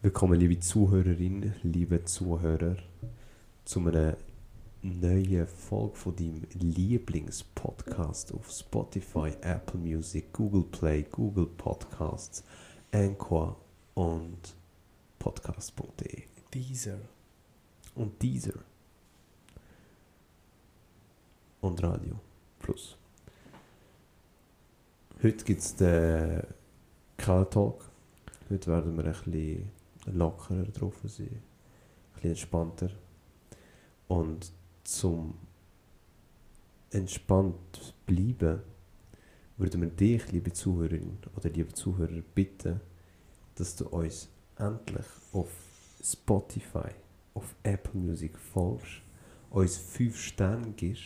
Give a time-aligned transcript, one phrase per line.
[0.00, 2.76] Willkommen, liebe Zuhörerinnen, liebe Zuhörer,
[3.64, 4.16] zu einer
[4.80, 12.44] neuen Folge von deinem Lieblingspodcast auf Spotify, Apple Music, Google Play, Google Podcasts,
[12.92, 13.56] Anchor
[13.94, 14.54] und
[15.18, 16.22] podcast.de
[16.54, 16.98] Dieser.
[17.96, 18.60] und Deezer
[21.60, 22.20] und Radio
[22.60, 22.96] Plus.
[25.24, 26.44] Heute gibt es den
[27.16, 27.84] Kala Talk.
[28.48, 29.77] Heute werden wir ein bisschen
[30.12, 31.40] lockerer drauf sein, ein
[32.14, 32.90] bisschen entspannter.
[34.08, 34.50] Und
[34.84, 35.34] zum
[36.90, 38.60] entspannt bleiben,
[39.58, 42.80] würden wir dich, liebe Zuhörerin oder liebe Zuhörer, bitten,
[43.56, 45.50] dass du uns endlich auf
[46.02, 46.88] Spotify,
[47.34, 49.02] auf Apple Music folgst,
[49.50, 51.02] uns 5 Sterne gibst.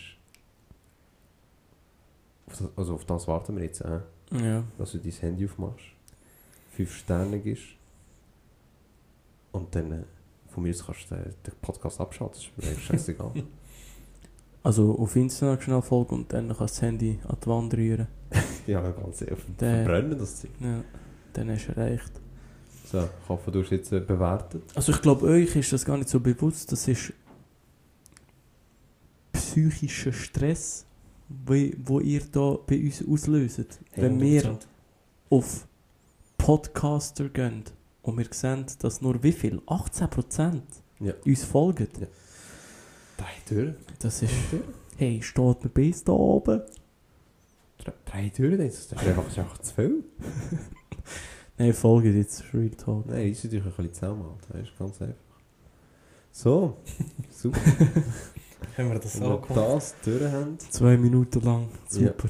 [2.46, 4.00] Auf das, also auf das warten wir jetzt, äh,
[4.32, 4.64] Ja.
[4.78, 5.84] dass du dein Handy aufmachst,
[6.72, 7.64] 5 Sterne gibst
[9.52, 10.02] und dann äh,
[10.48, 13.32] von mir aus kannst du den, den Podcast abschalten, das ist mir scheißegal.
[14.64, 18.06] Also auf Instagram schnell folgen und dann kannst du das Handy an die Wand rühren.
[18.68, 20.50] ja, ganz ehrlich, Der- verbrennen das Zeug.
[20.60, 20.84] Ja.
[21.32, 22.12] Dann hast du erreicht.
[22.84, 24.62] So, ich hoffe, du hast jetzt äh, bewertet.
[24.76, 26.70] Also ich glaube, euch ist das gar nicht so bewusst.
[26.70, 27.12] Das ist
[29.32, 30.86] psychischer Stress,
[31.28, 33.80] wie- wo ihr da bei uns auslöst.
[33.96, 34.58] Wenn wir
[35.30, 35.66] auf
[36.38, 37.64] Podcaster gehen
[38.02, 39.58] und wir sehen, dass nur wie viel?
[39.66, 40.60] 18%
[41.00, 41.12] Ja.
[41.24, 41.88] uns folgen.
[42.00, 42.06] Ja.
[43.16, 43.76] Drei Türen.
[44.00, 44.32] Das ist...
[44.96, 46.62] Hey, steht mir bis da oben?
[47.78, 50.04] Drei, drei Türen, das ist einfach, das ist einfach zu viel.
[51.58, 53.06] Nein, folgen jetzt, Real Talk.
[53.06, 54.58] Nein, ist natürlich ein bisschen zusammen, Alter.
[54.58, 55.14] das ist ganz einfach.
[56.30, 56.76] So,
[57.30, 57.60] super.
[58.78, 59.76] Haben wir das Wenn auch wir gemacht?
[59.76, 62.28] das durch haben, Zwei Minuten lang, super.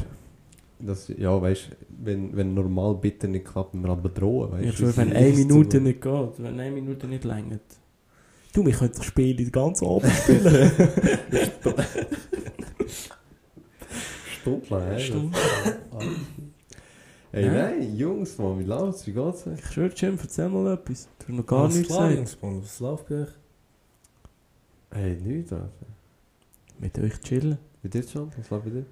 [0.87, 4.77] Das, ja, weißt du, wenn, wenn normal bitte nicht klappt, wir aber drohen, weißt Ich
[4.77, 7.63] schwöre, wenn eine Minute nicht geht, wenn eine Minute nicht längert.
[8.53, 10.71] Du, wir können das Spiel den ganzen Abend spielen.
[14.41, 15.01] Stundenlang, ey.
[15.01, 15.39] Stunde.
[17.33, 17.53] Ey, Ja.
[17.53, 19.07] nein, Jungs, Mann, wie läuft's?
[19.07, 19.59] Wie geht's euch?
[19.59, 21.09] Ich schwöre, Jim, erzähl mal etwas.
[21.19, 22.15] Du hast noch gar Was nichts gesagt.
[22.15, 22.63] Jungs, Mann?
[22.63, 23.29] Was läuft bei euch?
[24.91, 25.69] Hey, nichts, Alter.
[26.79, 27.57] Mit euch chillen.
[27.83, 28.31] Bei dir schon?
[28.37, 28.85] Was läuft bei dir?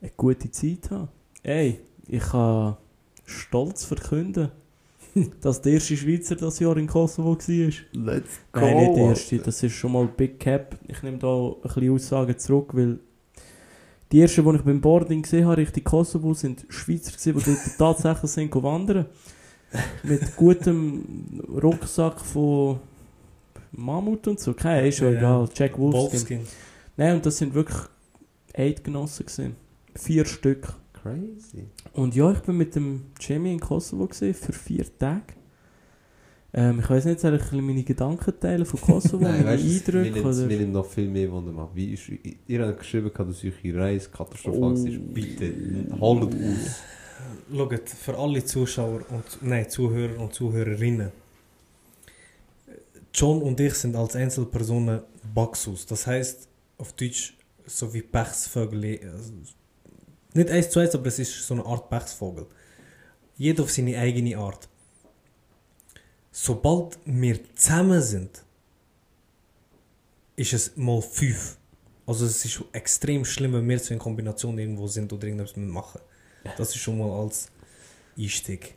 [0.00, 1.08] Eine gute Zeit haben.
[1.48, 2.76] Ey, ich kann
[3.24, 4.50] stolz verkünden,
[5.40, 7.72] dass der erste Schweizer das Jahr in Kosovo war.
[7.92, 9.38] Let's Nein, nicht der erste.
[9.38, 10.78] Das ist schon mal Big Cap.
[10.86, 12.98] Ich nehme da ein bisschen Aussagen zurück, weil
[14.12, 17.44] die ersten, die ich beim Boarding gesehen habe, Richtung Kosovo, sind Schweizer gewesen, die
[17.78, 19.06] dort tatsächlich sind wandern.
[20.02, 22.78] Mit gutem Rucksack von
[23.72, 24.52] Mammut und so.
[24.52, 25.18] Keine, ist schon Ja.
[25.18, 25.48] egal.
[25.54, 26.10] Jack Wolfskin.
[26.10, 26.40] Wolfskin.
[26.98, 27.78] Nein, und das sind wirklich
[28.54, 29.56] Eidgenossen gewesen.
[29.94, 30.74] Vier Stück.
[31.14, 31.64] Crazy.
[31.92, 35.22] Und ja, ich bin mit dem Jamie in Kosovo gewesen, für vier Tage.
[36.54, 39.64] Ähm, ich weiß nicht, soll ich ein bisschen meine Gedanken teilen von Kosovo, meine weißt
[39.88, 40.10] Eindrücke?
[40.12, 40.46] mir Oder?
[40.46, 41.70] nimmt noch viel mehr Wunder machen.
[41.74, 42.10] Wie ist,
[42.46, 44.86] ihr habt geschrieben, dass eure Reise katastrophal Oh.
[44.86, 45.14] ist.
[45.14, 45.52] Bitte,
[46.00, 46.80] holt aus.
[47.54, 51.10] Schaut, für alle Zuschauer und nein, Zuhörer und Zuhörerinnen.
[53.12, 55.00] John und ich sind als Einzelpersonen
[55.34, 55.84] Baxus.
[55.86, 56.48] Das heißt
[56.78, 57.36] auf Deutsch
[57.66, 59.00] so wie Pechsvögel.
[60.34, 62.46] Nicht eins zu eins, aber es ist so eine Art Pechsvogel.
[63.36, 64.68] Jeder auf seine eigene Art.
[66.30, 68.44] Sobald wir zusammen sind,
[70.36, 71.56] ist es mal fünf.
[72.06, 76.00] Also es ist extrem schlimm, wenn wir so in Kombination irgendwo sind oder irgendwas machen.
[76.56, 77.50] Das ist schon mal als
[78.16, 78.74] Einstieg.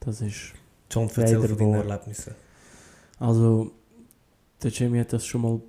[0.00, 0.52] Das ist...
[0.90, 1.74] John, erzähl von deinen.
[1.74, 2.34] Erlebnissen.
[3.18, 3.72] Also,
[4.62, 5.60] der Jamie hat das schon mal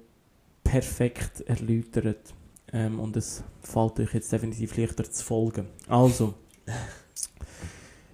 [0.64, 2.34] perfekt erläutert.
[2.74, 5.68] Ähm, und es fällt euch jetzt definitiv leichter zu folgen.
[5.88, 6.34] Also,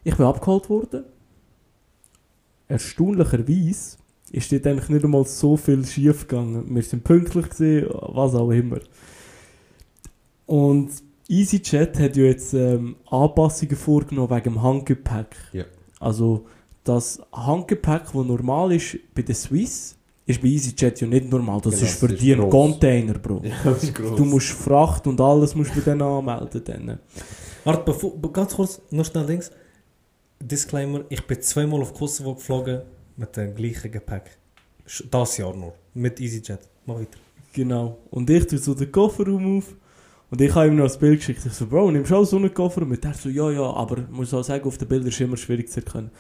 [0.03, 1.05] ich bin abgeholt worden.
[2.67, 3.97] Erstaunlicherweise
[4.31, 6.75] ist dort eigentlich nicht einmal so viel schief gegangen.
[6.75, 8.79] Wir sind pünktlich gewesen, was auch immer.
[10.45, 10.91] Und
[11.29, 15.35] EasyJet hat ja jetzt ähm, Anpassungen vorgenommen wegen dem Handgepäck.
[15.53, 15.65] Ja.
[15.99, 16.47] Also,
[16.83, 19.95] das Handgepäck, das normal ist bei der Swiss,
[20.29, 21.59] ist bei EasyJet ja nicht normal.
[21.61, 22.49] Das Genau, ist für das ist die ein.
[22.49, 23.41] Container, Bro.
[23.43, 24.15] Ja, das ist gross.
[24.17, 26.61] Du musst Fracht und alles musst du dann anmelden.
[26.63, 26.99] Dann.
[27.63, 29.51] Warte, bevor, be- ganz kurz, noch schnell links.
[30.41, 32.81] Disclaimer, ich bin zweimal auf Kosovo geflogen
[33.17, 34.37] mit dem gleichen Gepäck.
[35.11, 35.73] Das Jahr nur.
[35.93, 36.59] Mit EasyJet.
[36.85, 37.17] Mach weiter.
[37.53, 37.97] Genau.
[38.09, 39.75] Und ich tue so den Kofferraum auf.
[40.31, 41.41] Und ich habe ihm noch ein Bild geschickt.
[41.45, 42.83] Ich so, Bro, nimmst du auch so einen Koffer?
[42.83, 45.21] Und er so, ja, ja, aber ich muss auch sagen, auf den Bildern ist es
[45.21, 46.11] immer schwierig zu erkennen.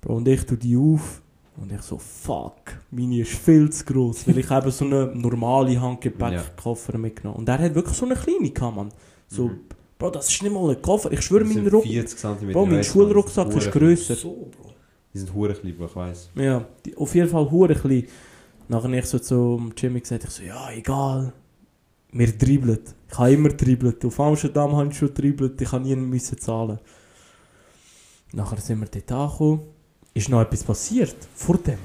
[0.00, 1.20] Bro, und ich tue die auf.
[1.56, 2.60] Und ich so, fuck,
[2.90, 4.26] meine ist viel zu gross.
[4.26, 7.40] Weil ich habe so einen normalen Handgepäckkoffer mitgenommen.
[7.40, 8.88] Und er hat wirklich so eine kleine gehabt, man.
[9.28, 9.60] So, Mhm.
[9.98, 11.12] Bro, das ist nicht mal ein Koffer.
[11.12, 14.16] Ich schwöre, mein, Ruck 40 cm Bro, mein Schulrucksack ist grösser.
[14.16, 14.70] So, Bro.
[15.14, 16.30] Die sind hure klein, ich weiss.
[16.34, 18.06] Ja, die, auf jeden Fall hure klein.
[18.68, 21.32] Nachher habe ich so zum Jimmy gesagt, ich so, ja, egal.
[22.10, 22.78] Wir dribbeln.
[23.10, 24.04] Ich habe immer dribbelt.
[24.04, 25.60] Auf Amsterdam habe ich schon dribbelt.
[25.60, 26.78] Ich habe nie müssen zahlen.
[28.32, 29.60] Nachher sind wir dort angekommen.
[30.14, 31.16] Ist noch etwas passiert?
[31.34, 31.78] Vor dem?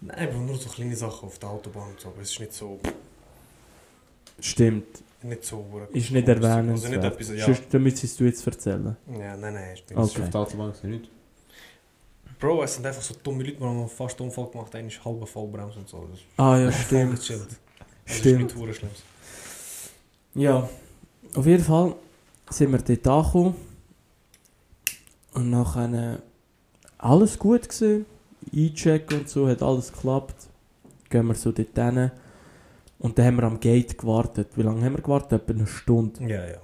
[0.00, 2.52] Nein, Bro, nur so kleine Sachen auf der Autobahn und so, aber es ist nicht
[2.52, 2.78] so...
[4.38, 5.02] Stimmt.
[5.22, 5.64] Nicht so...
[5.92, 6.92] Ist nicht Also erwähnenswert.
[6.92, 7.46] nicht etwas, ja.
[7.46, 8.96] Sonst, müsstest du jetzt erzählen.
[9.18, 10.04] Ja, nein, nein, ist nicht Okay.
[10.06, 11.08] Ist auf der Autobahn gewesen, nicht?
[12.38, 15.02] Bro, es sind einfach so dumme Leute, die haben fast einen Unfall gemacht, einer ist
[15.04, 16.06] halbe Vollbremse und so.
[16.10, 17.18] Das ist Ah ja, stimmt.
[17.18, 18.42] Das ist Stimmt.
[18.42, 18.90] nicht hure schlimm.
[20.34, 20.68] Ja,
[21.34, 21.94] auf jeden Fall
[22.50, 23.54] sind wir dort angekommen.
[25.32, 26.22] Und nachher
[27.04, 28.06] alles gut gesehen.
[28.54, 30.48] Einchecken und so, hat alles geklappt.
[31.10, 32.10] Gehen wir so dort hin.
[32.98, 34.48] Und dann haben wir am Gate gewartet.
[34.56, 35.42] Wie lange haben wir gewartet?
[35.42, 36.22] Etwa eine Stunde.
[36.24, 36.58] Ja, ja.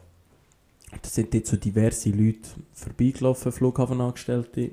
[0.90, 4.70] Da sind dort so diverse Leute vorbeigelaufen, Flughafenangestellte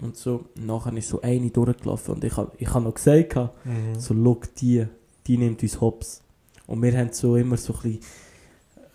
[0.00, 0.44] und so.
[0.56, 3.98] Und nachher ist so eine durchgelaufen und ich habe ich hab noch gesagt, Mhm.
[3.98, 4.86] so, look, die,
[5.26, 6.22] die nimmt uns hops.
[6.66, 8.00] Und wir haben so immer so ein bisschen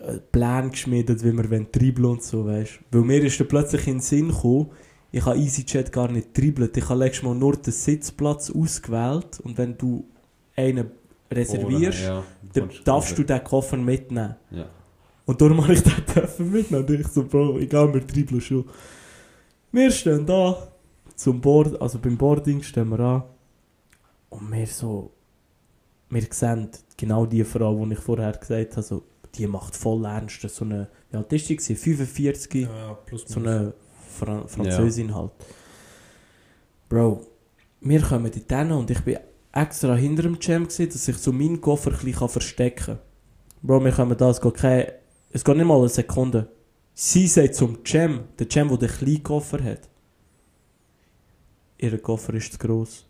[0.00, 3.94] äh, Pläne geschmiedet, wie wir dribbeln und so, weißt Weil mir ist dann plötzlich in
[3.94, 4.70] den Sinn gekommen,
[5.14, 6.76] ich habe EasyJet gar nicht dribbelt.
[6.76, 10.04] Ich habe letztes Mal nur den Sitzplatz ausgewählt und wenn du
[10.56, 10.90] einen
[11.30, 14.34] reservierst, Ja, dann darfst du den Koffer mitnehmen.
[14.50, 14.66] Ja.
[15.24, 16.84] Und darum habe ich den dürfen mitnehmen.
[16.84, 18.64] Und ich so, Bro, egal, wir dribbeln schon.
[19.70, 20.68] Wir stehen da,
[21.14, 23.22] zum Board, also beim Boarding stehen wir an.
[24.30, 25.12] Und wir so,
[26.10, 29.04] wir sehen genau die Frau, die ich vorher gesagt habe, so,
[29.36, 30.40] die macht voll ernst.
[30.40, 31.56] So eine, wie alt ist die?
[31.56, 31.76] gewesen?
[31.76, 33.74] 45, Ja, ja, plus so eine
[34.14, 35.32] Fra Französin halt.
[36.88, 37.26] Bro,
[37.80, 39.18] wir kommen dort hin und ich bin
[39.52, 42.98] extra hinter dem Jam gewesen, dass ich so meinen Koffer ein bisschen verstecken kann.
[43.62, 44.86] Bro, wir kommen da, es geht, kein,
[45.32, 46.48] es geht nicht mal eine Sekunde.
[46.94, 49.88] Sie sagt zum Jam, der Jam, der den kleinen Koffer hat,
[51.78, 53.06] ihr Koffer ist zu gross.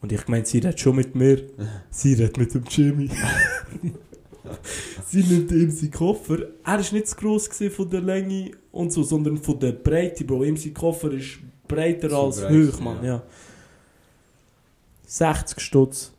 [0.00, 1.42] Und ich meine, sie redet schon mit mir,
[1.90, 3.10] sie redet mit dem Jimmy.
[5.08, 6.38] sie nimmt ihm seinen Koffer.
[6.64, 10.44] Er war nicht zu gross von der Länge und so, sondern von der Breite, Bro.
[10.44, 11.38] Ihm sein Koffer ist
[11.68, 13.04] breiter So als breit, hoch, Mann.
[13.04, 13.14] ja.
[13.16, 13.22] Ja.
[15.06, 16.12] 60 Stutz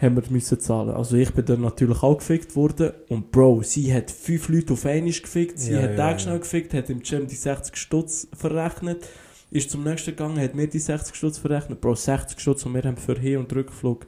[0.00, 0.90] haben wir müssen zahlen.
[0.90, 2.90] Also ich bin dann natürlich auch gefickt worden.
[3.08, 5.58] Und Bro, sie hat fünf Leute auf einmal gefickt.
[5.58, 9.06] Sie Ja, hat ja, den schnell gefickt, hat im Gym die 60 Stutz verrechnet.
[9.50, 11.80] Ist zum nächsten gegangen, hat mir die 60 Stutz verrechnet.
[11.80, 14.06] Bro, 60 Stutz und wir haben für Hin- und Rückflug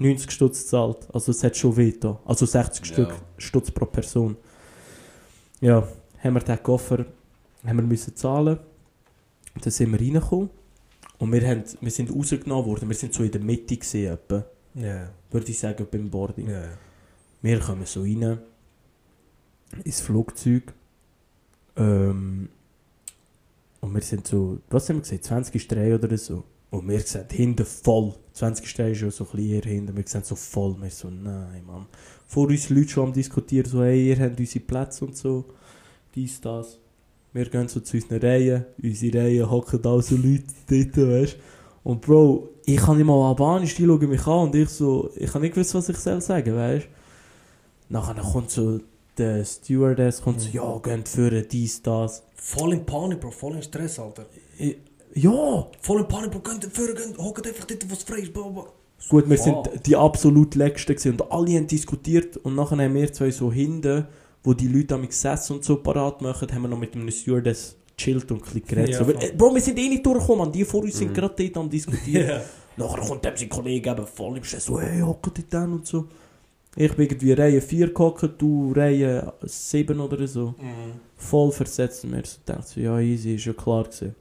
[0.00, 1.06] 90 Stutz gezahlt.
[1.12, 2.18] Also es hat schon weh da.
[2.24, 2.92] Also 60 Ja.
[2.94, 4.36] Stück Stutz pro Person.
[5.60, 5.86] Ja,
[6.22, 7.04] haben wir den Koffer
[7.66, 8.58] haben wir müssen zahlen.
[9.60, 10.48] Dann sind wir reingekommen.
[11.18, 12.88] Und wir, haben, wir sind rausgenommen worden.
[12.88, 14.44] Wir sind so in der Mitte gesehen, etwa,
[14.74, 16.48] Ja, würde ich sagen, beim Boarding.
[16.48, 16.62] ja.
[17.42, 18.38] Wir kommen so rein
[19.84, 20.72] ins Flugzeug.
[21.76, 22.48] Ähm,
[23.80, 25.22] und wir sind so, was haben wir gesehen?
[25.22, 26.44] 20 Strei oder so.
[26.70, 28.14] Und wir sehen hinten voll.
[28.32, 29.96] 20 Strei ist ja so ein bisschen eher hinten.
[29.96, 30.76] Wir sehen so voll.
[30.80, 31.86] Wir so, nein, Mann.
[32.26, 35.44] Vor uns Leute schon am diskutieren, so, hey, ihr habt unsere Plätze und so.
[36.14, 36.78] Dies, das.
[37.32, 38.66] Wir gehen so zu unseren Reihen.
[38.82, 41.36] Unsere Reihen hocken da so Leute dort, weißt
[41.82, 45.30] Und Bro, ich kann nicht mal Albanisch, die schauen mich an und ich so, ich
[45.30, 46.86] kann nicht wissen, was ich soll sagen, weißt
[47.88, 48.80] Nachher kommt so
[49.18, 52.22] der Stewardess, kommt so, ja, geht führen, dies, das.
[52.36, 54.26] Voll in Panik, Bro, voll in Stress, Alter.
[54.56, 54.76] Ich,
[55.14, 58.32] ja, Voll in Panik, ihr führen, könnt, hockt einfach dort, was frei ist,
[59.08, 63.12] gut, wir sind die absolut Letzten gewesen und alle haben diskutiert und nachher haben wir
[63.12, 64.06] zwei so hinten,
[64.44, 67.76] wo die Leute am gesessen und so parat machen, haben wir noch mit einem Stewardess
[67.96, 68.90] chillt und ein bisschen geredet.
[68.90, 71.14] Ja, so, weil, äh, Bro, wir sind eh nicht durchgekommen, die vor uns sind Mhm.
[71.14, 72.28] gerade dort am diskutieren.
[72.76, 72.86] Ja.
[72.86, 75.86] Nachher kommt dann sein Kollege eben voll im Stress, so, hey, hocken die dann und
[75.86, 76.06] so.
[76.76, 80.54] Ich bin irgendwie Reihe 4 gehockt, du Reihe 7 oder so.
[80.56, 80.92] Mhm.
[81.16, 84.14] Voll versetzt und mir so gedacht, so, ja, easy, ist ja klar gewesen.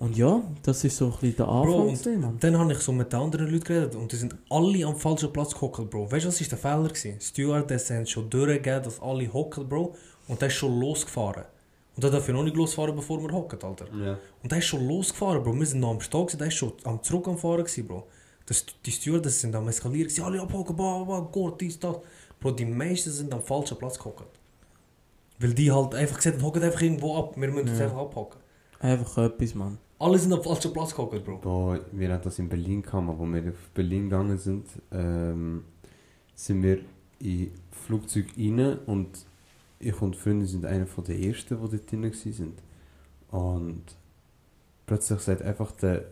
[0.00, 1.72] Und ja, das ist so ein bisschen der Anfang.
[1.72, 2.36] Bro, gewesen, Mann.
[2.38, 5.32] dann habe ich so mit den anderen Leuten geredet und die sind alle am falschen
[5.32, 6.10] Platz gehockt, Bro.
[6.12, 7.20] Weißt du, was ist der Fehler gewesen?
[7.20, 9.96] Stewardess haben schon durchgegeben, dass alle hocken, Bro.
[10.28, 11.44] Und der ist schon losgefahren.
[11.96, 13.86] Und da darf ich noch nicht losfahren, bevor wir hocken, Alter.
[13.92, 14.16] Ja.
[14.40, 15.54] Und der ist schon losgefahren, Bro.
[15.58, 18.06] Wir sind noch am Stau, gewesen, der ist schon am zurück am Fahren, gewesen, Bro.
[18.46, 21.96] Das, die Stewardess sind am eskalieren, gewesen, alle abhocken, bla, bla, Gott, dies, das.
[22.38, 24.22] Bro, die meisten sind am falschen Platz gehockt.
[25.40, 27.84] Weil die halt einfach gesagt haben, hocken einfach irgendwo ab, wir müssen Ja.
[27.86, 28.38] einfach abhocken.
[28.78, 29.78] Einfach etwas, Mann.
[30.00, 31.38] Alle sind am falschen Platz gehockt, Bro.
[31.38, 35.64] Boah, wir haben das in Berlin gehabt, wo wir auf Berlin gegangen sind, ähm,
[36.36, 36.80] sind wir
[37.18, 39.26] in Flugzeug rein und
[39.80, 42.54] ich und Freunde sind einer von den ersten, die dort drin waren.
[43.30, 43.82] Und
[44.86, 46.04] plötzlich sagt einfach der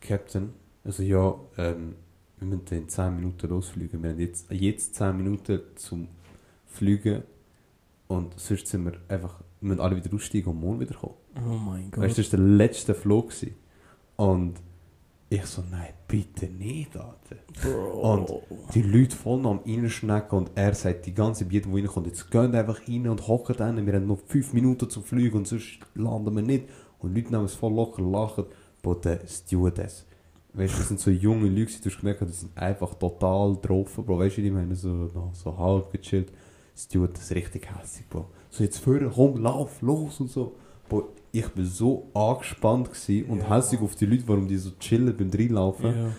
[0.00, 0.52] Captain,
[0.84, 1.94] also ja, ähm,
[2.38, 4.02] wir müssen in 10 Minuten losfliegen.
[4.02, 6.08] Wir haben jetzt, jetzt 10 Minuten zum
[6.66, 7.22] Fliegen
[8.08, 11.21] und sonst sind wir einfach, wir müssen alle wieder aussteigen und morgen wieder kommen.
[11.36, 12.04] Oh mein Gott.
[12.04, 13.30] Weißt du, das war der letzte Flug.
[13.30, 13.54] gewesen.
[14.16, 14.54] Und
[15.28, 17.36] ich so, nein, bitte nicht, Alter.
[17.62, 18.12] Bro.
[18.12, 18.30] Und
[18.74, 22.54] die Leute voll am reinschnecken und er sagt die ganze Zeit, wo reinkommt, jetzt geht
[22.54, 26.36] einfach rein und hockt dann, wir haben noch 5 Minuten zum Fliegen und sonst landen
[26.36, 26.68] wir nicht.
[26.98, 28.44] Und die Leute nehmen es voll locker, lachen.
[28.84, 30.04] Aber der Stewardess,
[30.52, 33.56] weißt du, das sind so junge Leute, gewesen, du hast gemerkt, die sind einfach total
[33.62, 34.18] drauf, Bro.
[34.18, 36.30] Weißt du, die meinen so, so halb gechillt.
[36.76, 38.26] Stewardess richtig hässlich, Bro.
[38.50, 40.56] So jetzt vorher, komm, lauf, los und so.
[40.92, 42.90] Bro, ich bin so angespannt
[43.28, 43.56] und Ja.
[43.56, 45.86] hässlich auf die Leute, warum die so chillen beim Reinlaufen.
[45.86, 46.12] Ja.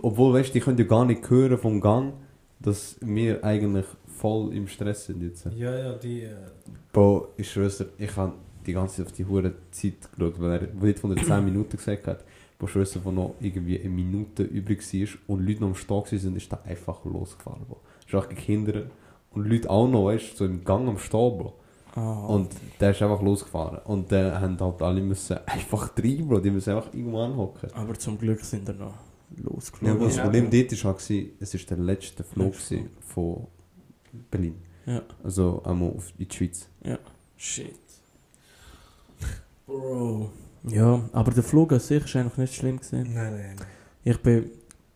[0.00, 2.12] Obwohl, weißt du, die können ja gar nicht hören vom Gang,
[2.60, 5.46] dass wir eigentlich voll im Stress sind jetzt.
[5.56, 6.22] Ja, ja, die.
[6.22, 6.34] Äh,
[6.92, 10.52] Bro, ich schwör's dir, ich habe die ganze Zeit auf die hure Zeit geschaut, weil
[10.52, 12.24] er nicht von den 10 Minuten gesagt hat.
[12.58, 16.36] Bro, ich wo noch irgendwie eine Minute übrig war und Leute noch am Start sind,
[16.36, 17.62] ist da einfach losgefahren.
[18.00, 18.82] Es ist auch Kinder
[19.32, 21.54] und Leute auch noch, weißt du, so im Gang am Stehen, Bro.
[21.94, 22.48] Ah, Und
[22.80, 23.78] der ist einfach losgefahren.
[23.84, 26.40] Und dann haben halt alle müssen einfach Bro.
[26.40, 27.70] Die müssen einfach irgendwo anhocken.
[27.74, 28.94] aber zum Glück sind wir noch
[29.36, 29.96] Ja, losgeflogen.
[29.96, 30.22] aber das Ja.
[30.24, 32.54] Problem dort war, halt, es war der letzte Flug
[33.00, 33.46] von
[34.30, 34.54] Berlin.
[34.86, 35.02] Ja.
[35.22, 36.68] Also einmal auf in die Schweiz.
[37.36, 37.74] Shit.
[39.66, 40.30] Bro.
[40.64, 43.12] Ja, aber der Flug an sich ist eigentlich nicht schlimm gewesen.
[43.14, 43.66] nein, nein, nein.
[44.04, 44.50] Ich bin.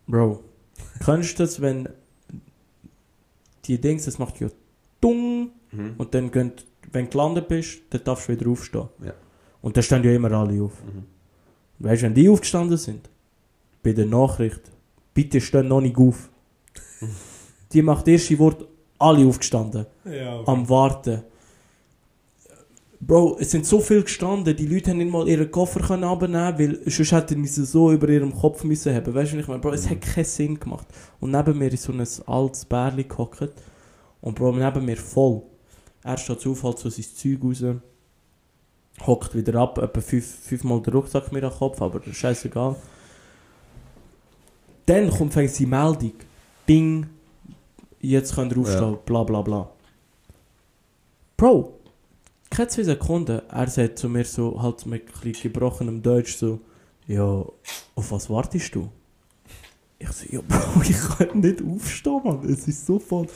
[0.07, 0.43] Bro.
[1.03, 1.89] Kennst du das, wenn
[3.65, 4.47] die Dings, das macht ja
[5.01, 5.51] dung
[5.97, 6.53] und dann gehen,
[6.91, 8.89] wenn du gelandet bist, dann darfst du wieder aufstehen.
[9.03, 9.13] Ja.
[9.61, 10.73] Und dann stehen ja immer alle auf.
[10.83, 11.03] Mhm.
[11.79, 13.09] Weißt du, wenn die aufgestanden sind,
[13.83, 14.61] bei der Nachricht,
[15.13, 16.29] bitte stehen noch nicht auf.
[17.73, 18.67] die macht erst die Wort
[18.99, 21.23] alle aufgestanden, Ja, am Warten.
[22.99, 26.57] Bro, es sind so viel gestanden, die Leute haben nicht mal ihren Koffer können abnehmen,
[26.57, 29.13] weil sonst hätten sie so über ihrem Kopf müssen haben.
[29.13, 29.59] Weißt du, ich meine?
[29.59, 30.87] Bro, es hat keinen Sinn gemacht.
[31.19, 33.51] Und neben mir ist so ein altes Bärli gehockt.
[34.21, 35.43] Und Bro, neben mir voll.
[36.07, 37.81] Er steht auf, halt so sein Zeug raus.
[39.05, 42.77] Hockt wieder ab, etwa fünf, fünfmal der Rucksack mir an den Kopf, aber scheißegal.
[44.85, 46.13] Dann kommt fängt die Meldung.
[46.65, 47.07] Bing,
[47.99, 49.69] jetzt könnt ihr aufstehen, bla bla bla.
[51.35, 51.73] Bro,
[52.49, 56.61] keine zwei Sekunden, er sagt zu mir so, halt mit ein gebrochenem Deutsch so,
[57.05, 57.45] ja,
[57.95, 58.89] auf was wartest du?
[59.99, 63.27] Ich so, ja Bro, ich kann nicht aufstehen, Mann, es ist so voll.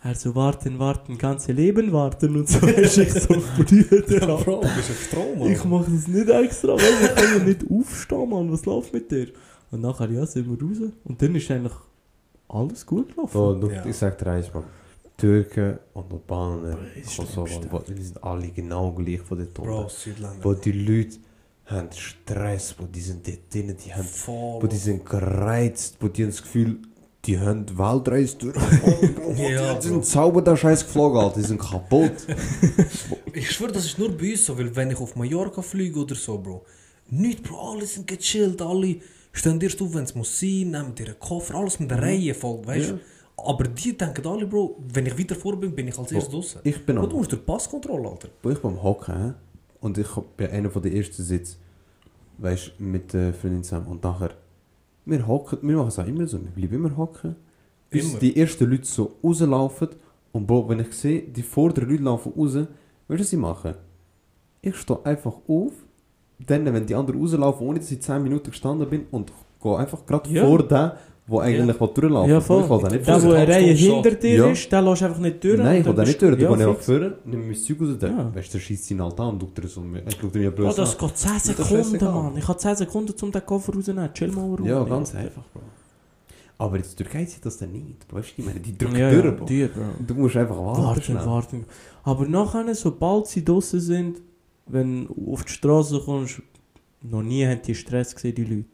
[0.00, 4.36] Er so, warten, warten, ganze Leben warten und so, ist ich so, Brüder, Alter.
[4.44, 5.50] Bro, du bist auf Strom, Mann.
[5.52, 8.52] Ich mach das nicht extra, weil ich kann ja nicht aufstehen, Mann.
[8.52, 9.28] Was läuft mit dir?
[9.72, 10.92] Und nachher, ja, sind wir raus.
[11.04, 11.72] Und dann ist eigentlich
[12.48, 13.32] alles gut gelaufen.
[13.32, 13.84] Bro, du, Ja.
[13.84, 14.62] ich sag dir eins, Bro.
[15.16, 16.78] Türken und Albaner,
[17.16, 17.60] Kosovo.
[17.68, 19.88] Bro, die sind alle genau gleich von den Bro, Toten.
[19.90, 20.36] Südländer.
[20.44, 21.16] Wo die Leute
[21.66, 24.62] haben Stress, wo die sind dort drin, die haben, Voll.
[24.62, 26.78] wo die sind gereizt, wo die haben das Gefühl,
[27.28, 28.56] die haben die Weltreise durch.
[29.36, 29.80] Ja, die Bro.
[29.80, 32.12] sind sauber da scheiß geflogen, Alter, die sind kaputt.
[33.34, 36.14] Ich schwöre, das ist nur bei uns so, weil wenn ich auf Mallorca fliege oder
[36.14, 36.64] so, Bro.
[37.10, 38.96] Nicht, Bro, alle sind gechillt, alle
[39.32, 42.66] stehen erst auf, wenn es muss sein, nehmen ihren Koffer, alles mit der Reihe voll,
[42.66, 42.94] weißt du?
[42.94, 43.00] Ja.
[43.36, 46.60] Aber die denken alle, Bro, wenn ich wieder vor bin, bin ich als erstes draußen.
[46.64, 48.28] Ich bin Bro, am du musst durch Passkontrolle, Alter.
[48.42, 49.32] Wo ich beim Hocken, hä?
[49.80, 51.58] und ich bin einer von den ersten Sitz,
[52.38, 53.86] weißt du, mit der Freundin zusammen.
[53.86, 54.30] Und nachher,
[55.10, 57.36] wir hocken, wir machen es auch immer so, wir bleiben immer hocken.
[57.90, 59.88] Bis die ersten Leute so rauslaufen.
[60.32, 62.68] Und Bro, wenn ich sehe, die vorderen Leute laufen raus, weißt
[63.08, 63.74] du, was sie machen?
[64.60, 65.72] Ich stehe einfach auf,
[66.38, 70.04] dann, wenn die anderen rauslaufen, ohne dass ich 10 Minuten gestanden bin, und gehe einfach
[70.04, 70.46] gerade Ja.
[70.46, 70.90] vor den,
[71.28, 71.86] wo eigentlich ja.
[71.86, 72.62] durchlaufen Ja, voll.
[72.64, 74.46] Ich nicht Der, wo eine kannst Reihe du hinter dir Ja.
[74.50, 75.58] ist, der lässt einfach nicht durch.
[75.58, 76.68] Nein, ich will nicht durch, ja, fix.
[76.68, 78.34] einfach vor, nehme mein Zeug raus, dann, Ja.
[78.34, 79.82] weißt du, der schießt ihn halt an und schaut so,
[80.20, 80.76] schaut mir blöd Oh, an.
[80.76, 81.56] das geht 10 Das ist
[81.90, 82.04] Sekunden.
[82.04, 82.36] Mann.
[82.36, 84.12] Ich habe 10 Sekunden, um den Koffer rauszunehmen.
[84.14, 84.64] Chill mal rum.
[84.66, 85.60] Ja, ganz einfach, Bro.
[86.60, 88.12] Aber in der Türkei sieht das dann nicht.
[88.12, 89.44] Weißt du, ich meine, die drücken Ja, durch, Bro.
[89.44, 89.80] die, Bro.
[90.06, 90.82] Du musst einfach warten.
[90.82, 91.26] Warten, schnell.
[91.26, 91.64] warten.
[92.02, 94.20] Aber nachher, sobald sie draußen sind,
[94.66, 96.42] wenn du auf die Straße kommst,
[97.02, 98.64] noch nie haben die Stress gesehen, die Leute.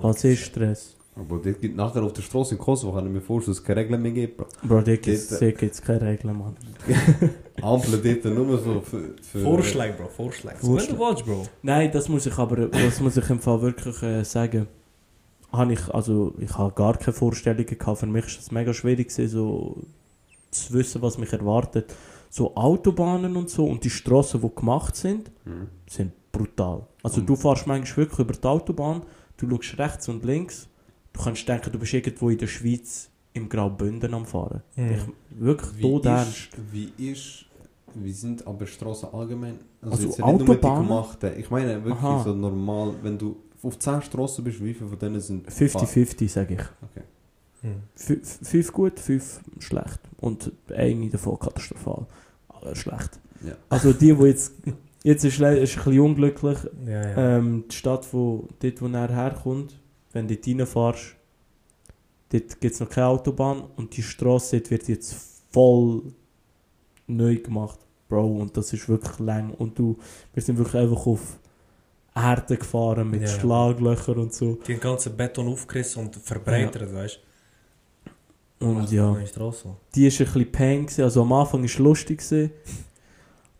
[0.00, 0.96] Was ist Stress?
[1.18, 3.64] Aber das gibt nachher auf der Straße in Kosovo, kann ich mir vorstellen, dass es
[3.64, 4.46] keine Regeln mehr gibt, Bro.
[4.62, 6.56] Bro, da gibt es Dort- keine Regeln, Mann.
[7.62, 9.14] Ampeln dort nur so für...
[9.20, 10.56] für Vorschlag, Bro, Vorschlag.
[10.58, 10.88] Vorschlag.
[10.90, 11.46] Wenn du willst, Bro.
[11.62, 14.68] Nein, das muss ich aber, das muss ich im Fall wirklich äh, sagen.
[15.50, 17.98] Habe ich, also, ich habe gar keine Vorstellungen gehabt.
[17.98, 19.76] Für mich ist es mega schwierig gewesen, so
[20.50, 21.94] zu wissen, was mich erwartet.
[22.30, 25.68] So Autobahnen und so und die Straßen, die gemacht sind, Mhm.
[25.88, 26.86] sind brutal.
[27.02, 29.02] Also Und- du fährst manchmal wirklich über die Autobahn,
[29.38, 30.68] du schaust rechts und links,
[31.18, 34.62] du kannst denken, du bist irgendwo in der Schweiz im Graubünden am Fahren.
[34.76, 34.92] Mhm.
[34.92, 36.50] Ich, wirklich Wie tot ernst.
[36.72, 37.44] wie ist...
[37.94, 39.58] Wie sind aber Straßen allgemein?
[39.80, 40.88] Also jetzt nicht nur die Autobahnen?
[40.88, 41.32] gemachten.
[41.38, 42.22] Ich meine wirklich Aha.
[42.22, 45.48] so normal, wenn du auf 10 Straßen bist, wie viele von denen sind...
[45.48, 46.60] 50-50, sage ich.
[46.60, 47.04] Okay.
[47.62, 47.82] Hm.
[47.94, 50.00] Fünf, gut, fünf schlecht.
[50.20, 52.06] Und eine davon katastrophal.
[52.48, 53.18] Alle schlecht.
[53.44, 53.54] Ja.
[53.68, 54.52] Also die, die jetzt
[55.02, 56.58] Jetzt ist es ist ein bisschen unglücklich.
[56.86, 57.36] Ja, ja.
[57.38, 59.80] Ähm, die Stadt, wo, dort, wo er herkommt,
[60.12, 61.16] wenn du dort reinfährst,
[62.30, 65.16] dort gibt es noch keine Autobahn und die Straße dort wird jetzt
[65.50, 66.02] voll
[67.06, 67.78] neu gemacht.
[68.08, 69.52] Bro, und das ist wirklich lang.
[69.54, 69.96] Und du,
[70.32, 71.38] wir sind wirklich einfach auf
[72.14, 73.28] Erde gefahren mit Ja.
[73.28, 74.58] Schlaglöchern und so.
[74.66, 77.20] Die ganzen Beton aufgerissen und verbreitert, weißt
[78.60, 78.66] du?
[78.66, 79.68] Und ja, Neue Straße.
[79.94, 80.82] die war ein bisschen pain.
[80.86, 81.02] Gewesen.
[81.02, 82.18] Also am Anfang war es lustig.
[82.18, 82.50] Gewesen,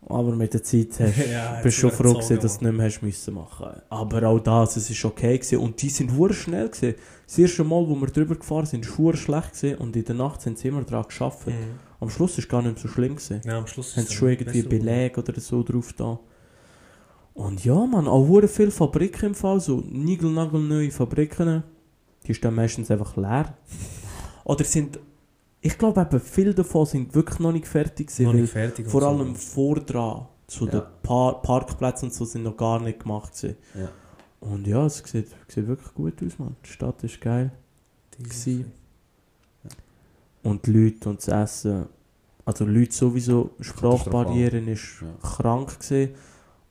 [0.07, 2.85] aber mit der Zeit hast, Ja, bist du schon froh, gewesen, dass du nicht mehr
[2.85, 5.37] hast müssen machen Aber auch das, es ist okay.
[5.37, 5.59] Gewesen.
[5.59, 6.69] Und die sind hure schnell.
[6.69, 6.95] Gewesen.
[7.25, 9.53] Das erste Mal, wo wir drüber gefahren sind, war hure schlecht.
[9.53, 9.77] Gewesen.
[9.77, 11.47] Und in der Nacht sind sie immer daran geschafft.
[11.47, 11.53] Mhm.
[11.99, 13.15] Am Schluss war es gar nicht mehr so schlimm.
[13.15, 13.41] Gewesen.
[13.45, 16.19] Ja, am Schluss haben sie es schon irgendwie Belege oder so drauf da.
[17.33, 21.63] Und ja, man, auch hure viele Fabriken im Fall, so niegelnagelneue Fabriken,
[22.25, 23.53] die stehen meistens einfach leer.
[24.43, 24.99] oder sind,
[25.61, 28.87] ich glaube eben, viele davon sind wirklich noch nicht fertig gewesen, Noch nicht fertig.
[28.87, 29.07] vor so.
[29.07, 30.71] allem vordran, zu Ja.
[30.71, 33.57] den Par Parkplätzen und so, sind noch gar nicht gemacht gewesen.
[33.75, 33.89] Ja.
[34.39, 36.55] Und ja, es sieht, sieht wirklich gut aus, man.
[36.65, 37.51] Die Stadt ist geil.
[38.17, 38.71] Die- gewesen.
[40.43, 41.85] Und die Leute und das Essen.
[42.45, 45.07] Also Leute sowieso, Sprachbarrieren ist Ja.
[45.21, 46.15] krank gewesen,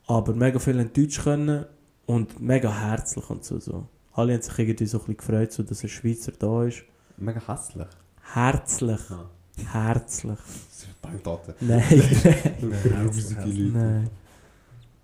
[0.07, 1.67] aber mega viel haben Deutsch können
[2.07, 3.61] und mega herzlich und so.
[3.61, 3.87] so.
[4.15, 6.83] Alle haben sich irgendwie so ein bisschen gefreut, so, dass ein Schweizer da ist.
[7.19, 7.87] Mega hässlich.
[8.33, 9.01] Herzlich.
[9.09, 9.31] Ja.
[9.73, 10.39] Herzlich.
[10.39, 11.55] Das ist Bankdaten.
[11.61, 11.81] Nein.
[11.83, 13.73] Herzlich, herzlich.
[13.73, 14.11] Nein.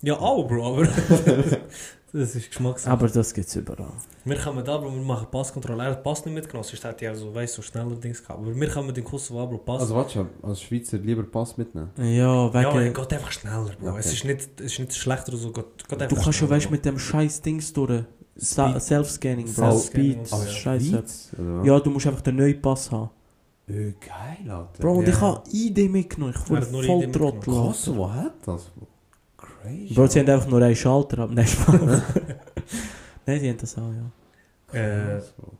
[0.03, 0.87] Ja, auch, Bro, aber.
[2.13, 2.93] das ist Geschmackssache.
[2.93, 3.93] Aber das gibt es überall.
[4.27, 5.85] Wir kommen da, Bro, wir machen Passkontrolle.
[5.85, 8.41] Er hat Pass nicht mitgenommen, sonst hätte er so, weißt so schneller Dings gehabt.
[8.41, 9.81] Aber wir kommen den Kosovo Bro, Pass.
[9.81, 11.91] Also warte schon, als Schweizer lieber Pass mitnehmen.
[11.97, 12.63] Ja, wegen...
[12.63, 13.89] ja, er geht einfach schneller, Bro.
[13.89, 14.01] Okay.
[14.01, 16.51] Es, ist nicht, es ist nicht schlechter so, geht, geht du einfach kannst ja, schneller,
[16.51, 18.05] weißt mit dem scheiß Dings durch.
[18.37, 18.79] Sa-.
[18.81, 19.53] Self-Scanning, Bro.
[19.71, 20.19] Self-Scanning Speed.
[20.19, 20.51] und so, Aber ja.
[20.53, 21.03] Scheiße.
[21.39, 21.65] Oder?
[21.65, 23.11] Ja, du musst einfach den neuen Pass haben.
[23.67, 24.81] Äh, geil, Alter.
[24.81, 25.15] Bro, und Ja.
[25.15, 26.35] ich habe ID mitgenommen.
[26.37, 27.11] Ich wurde voll.
[27.13, 27.55] Trottel.
[27.55, 27.63] Alter.
[27.69, 28.65] Kosovo hat das?
[28.71, 28.87] Bro.
[29.37, 29.95] Crazy.
[29.95, 31.31] Bro, sie haben einfach nur einen Schalter ab.
[31.33, 31.47] Nein.
[33.27, 34.79] Nein, die haben das auch, ja.
[34.79, 35.53] Äh, Krass, Bro.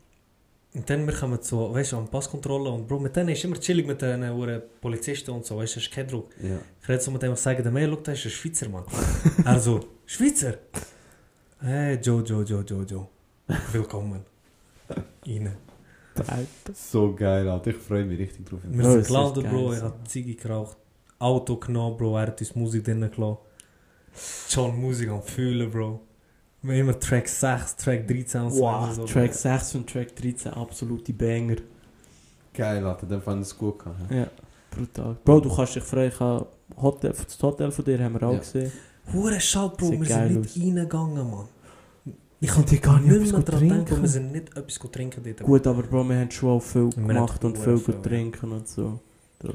[0.75, 3.59] Und dann wir kommen zu, weißt du, an Passkontrolle und Bro, mit denen ist immer
[3.61, 6.31] chillig mit den uh, Polizisten und so, weißt du, hast keinen Druck.
[6.43, 6.57] Ja.
[6.83, 8.83] Ich rede so mit dem, ich sage, der Mehr, schau, der ist ein Schweizer Mann.
[9.45, 10.55] er so, Schweizer?
[11.67, 13.07] Hey, Joe, Joe, Joe, Joe, Joe.
[13.73, 14.21] Willkommen.
[15.27, 15.57] Rein.
[16.75, 17.71] So geil, Alter.
[17.71, 18.61] Ich freue mich richtig drauf.
[18.65, 20.77] Wir sind gelandet, geil, Bro, ich habe Ziege geraucht,
[21.19, 23.39] Auto genommen, Bro, er hat uns Musik drinnen gelassen.
[24.51, 26.01] Schon Musik am Fühlen, Bro.
[26.61, 28.61] Wir haben immer Track 6, Track 13 und so.
[28.61, 29.05] Wow, so.
[29.07, 31.57] Track 6 und Track 13, absolute Banger.
[32.53, 33.07] Geil, Alter.
[33.07, 33.79] Dann fand ich es gut.
[33.79, 34.11] Gehabt?
[34.13, 34.27] Ja,
[34.71, 35.17] brutal.
[35.25, 36.47] Bro, du kannst dich freuen, ich habe
[36.77, 38.39] Hotel, das Hotel von dir haben wir auch Ja.
[38.39, 38.71] gesehen.
[39.13, 40.57] Hure Schalt, Bro, Sieht wir sind nicht aus.
[40.63, 41.49] reingegangen, Mann.
[42.41, 45.41] Ich kann dir gar nicht mehr dran denken, wir sind nicht etwas gut trinken dort.
[45.43, 48.01] Gut, aber Bro, wir haben schon auch viel Wir gemacht und viel gut ja.
[48.03, 49.01] trinken und so.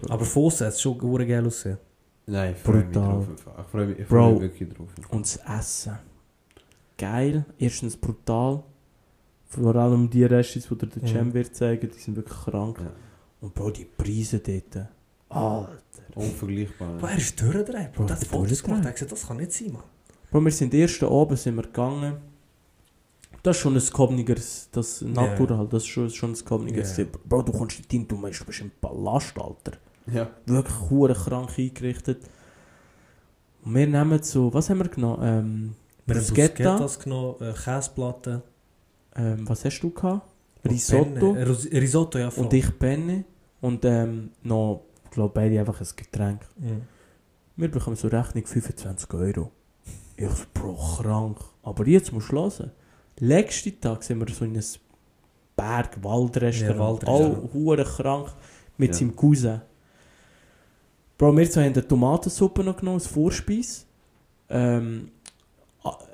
[0.10, 1.78] Aber außen hat es schon hure geil ausgesehen.
[2.26, 3.10] Nein, ich freue mich Brutal.
[3.10, 3.30] drauf.
[3.30, 3.60] einfach.
[3.60, 4.18] Ich freue mich, ich Bro.
[4.18, 4.90] freu mich wirklich drauf.
[5.10, 5.98] Und das Essen.
[6.98, 7.46] Geil.
[7.58, 8.64] Erstens brutal.
[9.48, 11.08] Vor allem die Restis, die dir der.
[11.08, 12.80] Cem wird zeigen, die sind wirklich krank.
[12.80, 12.92] Ja.
[13.42, 14.88] Und Bro, die Preise dort.
[15.30, 15.80] Alter.
[16.16, 16.98] Unvergleichbar.
[16.98, 18.04] Bro, er ist durchgedreht, Bro.
[18.04, 18.64] Bro, Der hat Fotos durchgedreht.
[18.64, 19.84] gemacht, er hat gesagt, das kann nicht sein, Mann.
[20.32, 22.18] Bro, wir sind erst oben sind wir gegangen.
[23.42, 26.98] Das ist schon ein Skobnigeres, das Natural, das ist schon, schon ein Skobnigeres.
[26.98, 27.06] Ja.
[27.26, 29.78] Bro, du kommst nicht hin, du meinst, du bist im Palast, Alter.
[30.12, 30.30] Ja.
[30.46, 32.22] Wirklich hure krank eingerichtet.
[33.64, 35.20] Und wir nehmen so, was haben wir genommen?
[35.24, 36.64] Ähm, Wir haben Bruschetta.
[36.72, 38.42] Bruschettas genommen, äh, Käseplatten.
[39.16, 40.28] ähm, was hast du gehabt?
[40.66, 41.34] Risotto.
[41.34, 41.40] Penne.
[41.40, 42.44] Äh, Risotto, ja, voll.
[42.46, 43.24] Und ich Penne.
[43.62, 46.42] Und ähm, noch, ich glaube, beide einfach ein Getränk.
[46.58, 46.82] Mhm.
[47.56, 49.52] Wir bekommen so Rechnung 25 Euro.
[50.18, 51.38] Ich so, Bro, krank.
[51.64, 52.72] Aber jetzt musst du hören.
[53.20, 54.64] Letzten Tag sind wir so in einem
[55.56, 56.74] Berg-Waldrestaurant.
[56.76, 57.38] Ja, Waldrestaurant.
[57.50, 58.32] Auch hure krank.
[58.78, 58.98] Mit Ja.
[59.00, 59.62] seinem Cousin.
[61.18, 63.86] Bro, wir zwei haben eine Tomatensuppe noch genommen, als Vorspeis.
[64.50, 65.12] Ähm,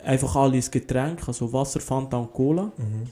[0.03, 2.71] einfach alles Getränk, also Wasser, Fanta und Cola.
[2.77, 3.07] Mhm.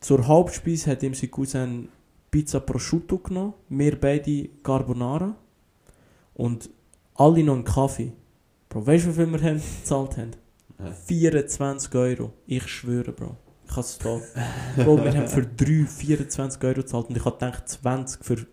[0.00, 1.88] Zur Hauptspeise hat ihm sein Cousin
[2.30, 5.34] Pizza Prosciutto genommen, wir beide Carbonara
[6.34, 6.68] und
[7.14, 8.12] alle noch einen Kaffee.
[8.68, 10.30] Bro, weißt du, wie viel wir haben gezahlt haben?
[10.78, 10.92] Ja.
[10.92, 12.32] 24 Euro.
[12.46, 13.36] Ich schwöre, Bro.
[13.66, 14.20] Ich kann es da.
[14.76, 18.46] Bro, wir haben für 3 24 Euro gezahlt und ich habe gedacht, 20 für,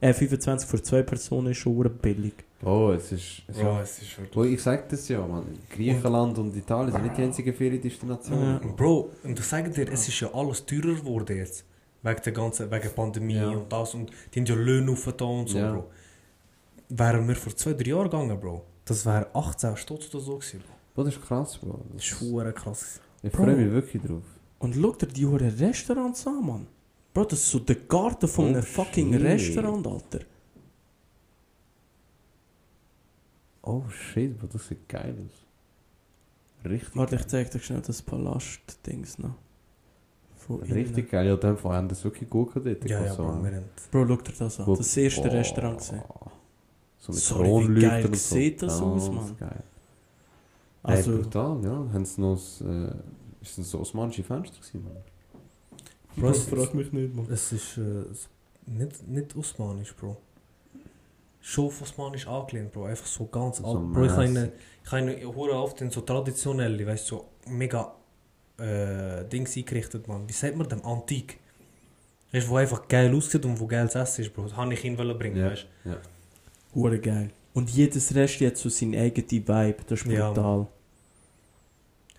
[0.00, 2.34] äh, 25 für zwei Personen ist schon billig.
[2.64, 3.42] Oh, es ist...
[3.46, 4.54] Es Bro, ist es ist wirklich...
[4.54, 5.44] Ich sag das ja, man.
[5.70, 8.60] Griechenland und Italien sind nicht die einzigen Feriendestinationen.
[8.62, 8.72] Ja.
[8.74, 11.64] Bro, und ich sage dir, es ist ja alles teurer geworden jetzt.
[12.02, 13.48] Wegen der ganzen, wegen Pandemie Ja.
[13.50, 15.72] und das und die haben ja Löhne aufgetan und so, Ja.
[15.72, 15.90] Bro.
[16.88, 20.60] Wären wir vor zwei, drei Jahren gegangen, Bro, das wäre 18 Stutz oder so gewesen,
[20.60, 20.75] Bro.
[20.96, 21.84] Bro, das ist krass, Bro.
[21.92, 23.00] Das Das ist hure krass.
[23.22, 23.44] ich Bro.
[23.44, 24.22] freue mich wirklich drauf.
[24.58, 26.66] Und schau dir die hohen Restaurants an, Mann.
[27.12, 29.22] Bro, das ist so der Garten von Oh, einem fucking shit.
[29.22, 30.20] Restaurant, Alter.
[33.62, 36.70] Oh shit, Bro, das sieht geil aus.
[36.70, 39.34] Richtig, Warte, ich zeig dir schnell das Palast-Dings noch.
[40.36, 40.72] Von innen.
[40.72, 41.26] richtig geil.
[41.26, 42.88] Ja, dann haben das wirklich gut dort.
[42.88, 43.64] Ja, ja, Bro, wir haben...
[43.90, 44.74] Bro, schau dir das an.
[44.74, 45.32] Das erste Boah.
[45.32, 46.02] Restaurant gesehen.
[46.98, 49.62] So mit Sorry, wie geil sieht das aus, Ganz Mann.
[50.96, 51.04] Geil.
[51.04, 51.92] Also, hey, brutal, ja.
[51.92, 52.90] Haben sie noch das, äh,
[53.42, 54.96] ist das so osmanische Fenster gewesen, Mann?
[56.16, 57.26] Bro, es, frag mich nicht, Mann.
[57.30, 58.04] es ist äh,
[58.66, 60.16] nicht, nicht osmanisch, Bro.
[61.40, 62.84] Schon auf osmanisch angelehnt, Bro.
[62.84, 63.92] Einfach so ganz So alt.
[63.92, 67.94] Bro, ich habe ihn hure oft in so traditionelle, weißt du, so mega
[68.58, 70.28] äh, Dings eingerichtet, man.
[70.28, 70.84] Wie sagt man dem?
[70.84, 71.38] Antik.
[72.32, 74.44] Weißt du, wo einfach geil aussieht und wo geil zu essen ist, Bro.
[74.44, 75.50] Das habe ich ihn wollen bringen, Ja.
[75.50, 75.96] weißt Ja.
[76.74, 77.30] Hure geil.
[77.54, 79.76] Und jedes Rest hat so seinen eigenen Vibe.
[79.86, 80.58] Das ist Ja, brutal.
[80.64, 80.68] du.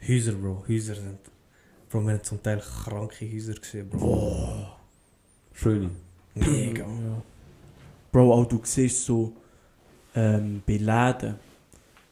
[0.07, 0.63] Häuser, Bro.
[0.67, 1.19] Häuser sind...
[1.89, 3.99] Bro, wir haben zum Teil kranke Häuser gesehen, Bro.
[3.99, 4.77] Boah.
[5.53, 5.89] Schöne.
[6.35, 6.83] Mega.
[6.83, 7.21] Ja.
[8.11, 9.33] Bro, auch du siehst so
[10.15, 11.35] ähm, bei Läden.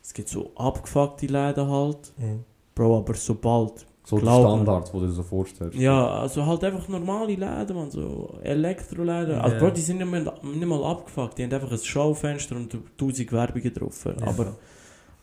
[0.02, 2.14] Es gibt so abgefuckte Läden halt.
[2.18, 2.44] Mhm.
[2.74, 3.86] Bro, aber sobald.
[4.04, 4.28] So der.
[4.28, 5.78] Standard, den du dir so vorstellst.
[5.78, 7.90] Ja, also halt einfach normale Läden, man.
[7.90, 9.36] So Elektroläden.
[9.36, 9.42] Ja.
[9.42, 11.38] Also, Bro, die sind nicht, mehr, nicht mal abgefuckt.
[11.38, 14.06] Die haben einfach ein Schaufenster und tausend Werbungen drauf.
[14.06, 14.28] Ja.
[14.28, 14.56] Aber,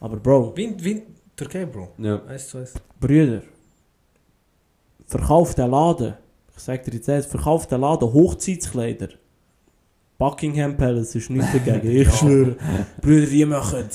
[0.01, 1.03] aber Bro, Wie, wie in
[1.37, 1.89] Türkei, Bro.
[1.99, 2.23] Ja.
[2.27, 2.75] Eins zu eins.
[3.01, 3.43] Brüder,
[5.07, 6.15] verkauft den Laden.
[6.55, 9.09] Ich sag dir jetzt eins, verkauft den Laden Hochzeitskleider.
[10.19, 12.57] Buckingham Palace ist nichts dagegen, ich schwöre.
[13.01, 13.89] Brüder, die machen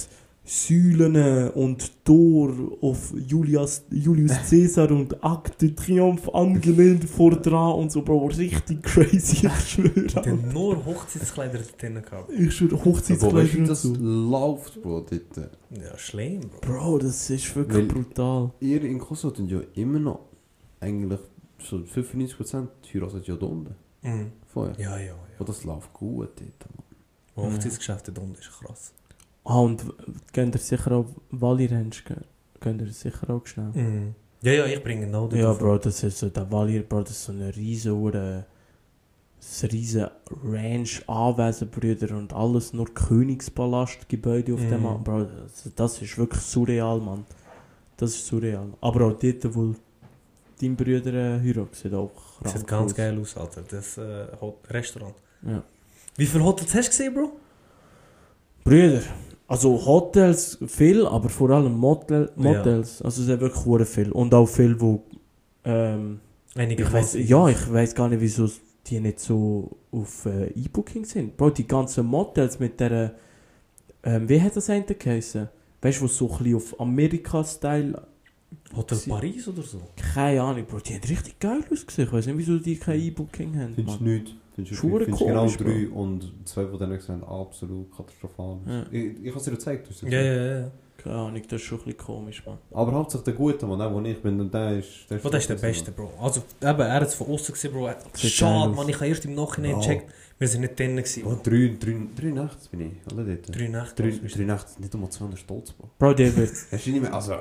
[0.49, 8.01] Säulen und Tor auf Julius, Julius Caesar und Akte Triumph angelehnt vor dran und so,
[8.01, 9.89] Bro, richtig crazy, ich schwöre.
[10.07, 12.31] Die haben nur Hochzeitskleider drin gehabt.
[12.31, 13.93] Ich schwöre, Aber weißt Hochzeitskleider und das so.
[13.95, 15.49] läuft, Bro, dort.
[15.71, 16.59] Ja, schlimm, Bro.
[16.61, 18.51] Bro, das ist wirklich Weil- brutal.
[18.61, 20.19] Ihr in Kosovo tun ja immer noch
[20.79, 21.19] eigentlich
[21.59, 23.75] so 95% heiraten ja da unten.
[24.01, 24.31] Mhm.
[24.45, 24.75] Vorher.
[24.79, 25.13] Ja, ja, ja.
[25.39, 26.65] Und das läuft gut dort,
[27.35, 27.53] Mann.
[27.53, 28.93] Hochzeitsgeschäfte da unten ist krass.
[29.49, 29.83] Ah, und
[30.33, 32.23] könnt ihr sicher auch Wally Ranch gehen?
[32.59, 33.71] Könnt ihr sicher auch schnell?
[33.73, 34.15] Mhm.
[34.41, 35.53] Ja, ja, ich bringe ihn auch Ja.
[35.53, 37.49] Bro, das ist so, der Valier, Bro, das ist so eine
[39.39, 40.07] ist ein riesen
[40.43, 45.03] Ranch, Anwesen, Brüder und alles nur Königspalastgebäude auf dem, Mhm.
[45.03, 47.25] Bro, das, das ist wirklich surreal, Mann.
[47.95, 48.67] Das ist surreal.
[48.81, 49.73] Aber auch dort, wo
[50.61, 52.97] dein Brüder äh, heiratet, sieht auch Das krank sieht ganz aus.
[52.97, 53.61] geil aus, Alter.
[53.69, 54.27] Das äh,
[54.69, 55.15] Restaurant.
[55.43, 55.63] Ja.
[56.17, 57.31] Wie viele Hotels hast du gesehen, Bro?
[58.63, 59.01] Brüder,
[59.47, 62.41] also Hotels viel, aber vor allem Motel, Ja.
[62.43, 64.11] Motels, also es sind wirklich hure viel.
[64.11, 65.03] Und auch viel, wo,
[65.63, 66.19] ähm,
[66.55, 67.29] Einige Ich weiß, Hotels.
[67.29, 68.49] ja, ich weiß gar nicht, wieso
[68.87, 71.35] die nicht so auf äh, E-Booking sind.
[71.37, 73.13] Bro, die ganzen Motels mit der.
[74.03, 75.49] Ähm, wie hat das eine geheißen?
[75.81, 78.01] Weißt du, wo so ein bisschen auf Amerika-Style.
[78.75, 79.79] Hotel Sie- Paris oder so?
[80.13, 82.07] Keine Ahnung, Bro, die haben richtig geil ausgesehen.
[82.07, 83.73] Ich weiß nicht, wieso die kein E-Booking haben.
[83.75, 84.35] Findest du nicht?
[84.57, 88.57] Findest du findest genau komisch, drei und zwei von denen sind absolut katastrophal.
[88.65, 88.85] Ja.
[88.89, 89.87] Ich, ich habe es dir gezeigt.
[90.01, 90.71] Ja, ja, ja.
[90.97, 92.57] Keine Ahnung, das ist schon ein bisschen komisch, man.
[92.71, 94.89] Aber hauptsächlich der gute Mann, der wo ich bin, der ist...
[95.09, 96.11] Der Oh, das ist der Beste, Bro.
[96.19, 97.89] Also, eben, er hat es von außen gesehen, Bro.
[98.15, 99.77] Schade, man, ich habe erst im Nachhinein Ja.
[99.77, 100.11] gecheckt.
[100.39, 101.23] Wir sind nicht drinnen gewesen.
[101.25, 101.39] Oh, Bro.
[101.43, 103.55] drei, drei, drei Nächte bin ich, alle dort.
[103.55, 104.03] Drei Nächte.
[104.03, 105.89] Drei, drei Nächte, nicht einmal 200 Stolz, Bro.
[105.97, 106.49] Bro, der wird.
[106.71, 107.35] Hast du nicht mehr, also...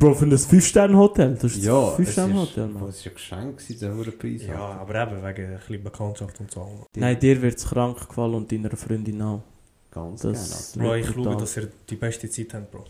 [0.00, 1.34] Bro, für ein 5-Sterne-Hotel.
[1.40, 2.88] Das ist Ja, ein 5-Sterne-Hotel, Bro, Mann.
[2.88, 4.42] es ist ein Geschenk gewesen, der hohe Preis.
[4.46, 6.86] Ja, aber eben wegen ein bisschen Bekanntschaft und so.
[6.96, 9.42] Nein, dir wird es krank gefallen und deiner Freundin auch.
[9.92, 12.84] Ganz Das- geil, Bro, ich schaue, dass ihr die beste Zeit habt, Bro.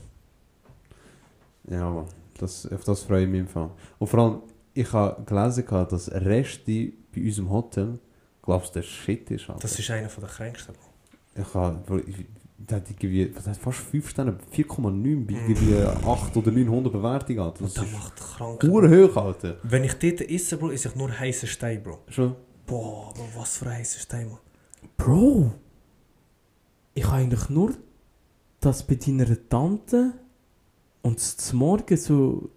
[1.68, 2.06] Ja, Mann.
[2.38, 3.70] Das, auf das freue ich mich im Fall.
[3.98, 4.42] Und vor allem,
[4.74, 7.98] ich habe gelesen, dass Resti bei unserem Hotel,
[8.40, 9.60] glaubst du, der Shit ist, Alter.
[9.62, 11.42] Das ist einer von der kränksten, Bro.
[11.42, 12.02] Ich habe,
[12.58, 15.48] der hat irgendwie, was hat fast 5 Sterne, 4,9 bei Mhm.
[15.50, 15.74] irgendwie
[16.06, 17.60] 8 oder 900 Bewertungen, Alter.
[17.60, 18.60] Und Das der ist macht krank.
[18.60, 19.56] pur hoch, Alter.
[19.62, 21.98] Wenn ich dort esse, Bro, esse ich nur heiße Stein, Bro.
[22.08, 22.34] Schon?
[22.66, 24.38] Boah, Bro, was für ein heißer Stein, Mann.
[24.96, 25.52] Bro,
[26.94, 27.72] ich habe eigentlich nur
[28.60, 30.12] das bei deiner Tante
[31.02, 32.50] und zum Morgen so.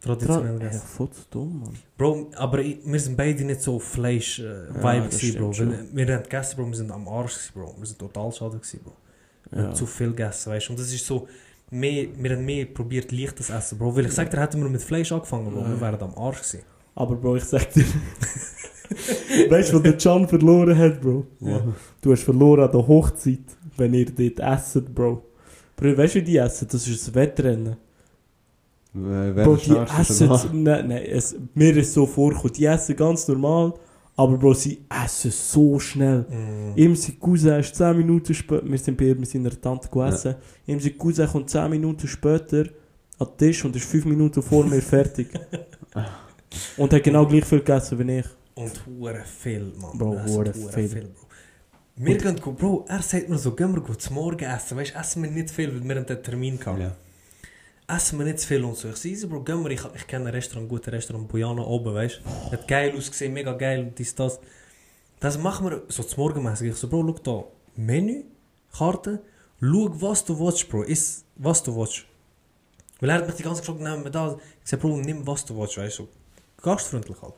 [0.00, 0.86] Traditionell Ja, gegessen.
[0.86, 1.74] voll zu dumm, Mann.
[1.96, 5.58] Bro, aber ich, wir sind beide nicht so Fleisch-Vibe, Ja, äh, das gewesen, Bro.
[5.58, 7.74] Weil wir haben gegessen, Bro, wir sind am Arsch, gewesen, Bro.
[7.78, 8.92] Wir sind total schade, gewesen, Bro.
[9.50, 9.66] Wir Ja.
[9.68, 10.72] haben zu viel gegessen, weißt du.
[10.74, 11.26] Und das ist so,
[11.70, 13.96] mehr, wir haben mehr probiert, leichtes Essen, Bro.
[13.96, 15.60] Weil ich sagte, hätten wir mit Fleisch angefangen, Bro.
[15.62, 15.68] Ja.
[15.70, 16.60] Wir wären am Arsch gewesen.
[16.94, 17.84] Aber Bro, ich sag dir.
[19.50, 21.26] weißt du, was der Can verloren hat, Bro?
[21.40, 21.62] Ja.
[22.00, 23.40] Du hast verloren an der Hochzeit,
[23.78, 25.22] wenn ihr dort esset, Bro.
[25.76, 26.68] Bro, weißt du, wie die essen?
[26.70, 27.76] Das ist ein Wettrennen.
[28.92, 30.28] Wer Bro, ist die essen.
[30.64, 33.74] Nein, nein, es, mir ist so vorgekommen, die essen ganz normal,
[34.16, 36.20] aber Bro, sie essen so schnell.
[36.20, 36.78] Mm.
[36.78, 40.36] Ihm sein Cousin ist 10 Minuten später, wir sind bei ihr mit seiner Tante gegessen,
[40.66, 42.64] ihm sein Cousin kommt 10 Minuten später
[43.18, 45.28] an den Tisch und ist 5 Minuten vor mir fertig.
[46.78, 48.26] und hat genau gleich viel gegessen wie ich.
[48.54, 49.98] Und hure viel, Mann.
[49.98, 51.00] Bro, Wir essen hure hure viel.
[51.02, 51.25] Bro.
[51.98, 54.76] Wir gehen, Bro, er sagt mir so, gehen wir gut zum Morgen essen.
[54.76, 56.78] Weißt du, essen wir nicht viel, weil wir haben den Termin gehabt.
[56.78, 56.94] Ja.
[57.88, 58.90] essen wir nicht zu viel und so.
[58.90, 59.70] Ich sage, easy, Bro, gehen wir.
[59.70, 62.52] Ich, ich kenne ein Restaurant, ein gutes Restaurant, Bojana oben, weißt du.
[62.52, 64.38] Hat geil ausgesehen, mega geil, dies, das.
[65.20, 66.72] Das machen wir so zum Morgenmäßig.
[66.72, 67.44] Ich so, Bro, schau da,
[67.82, 68.24] Menü,
[68.76, 69.22] Karte,
[69.58, 72.04] schau, was du willst, Bro, iss, was du willst.
[73.00, 74.38] Weil er hat mich die ganze Zeit gefragt, nehmen wir da.
[74.62, 76.02] Ich sag, Bro, nimm was du willst, weißt du.
[76.02, 76.08] So,
[76.62, 77.32] gastfreundlich halt.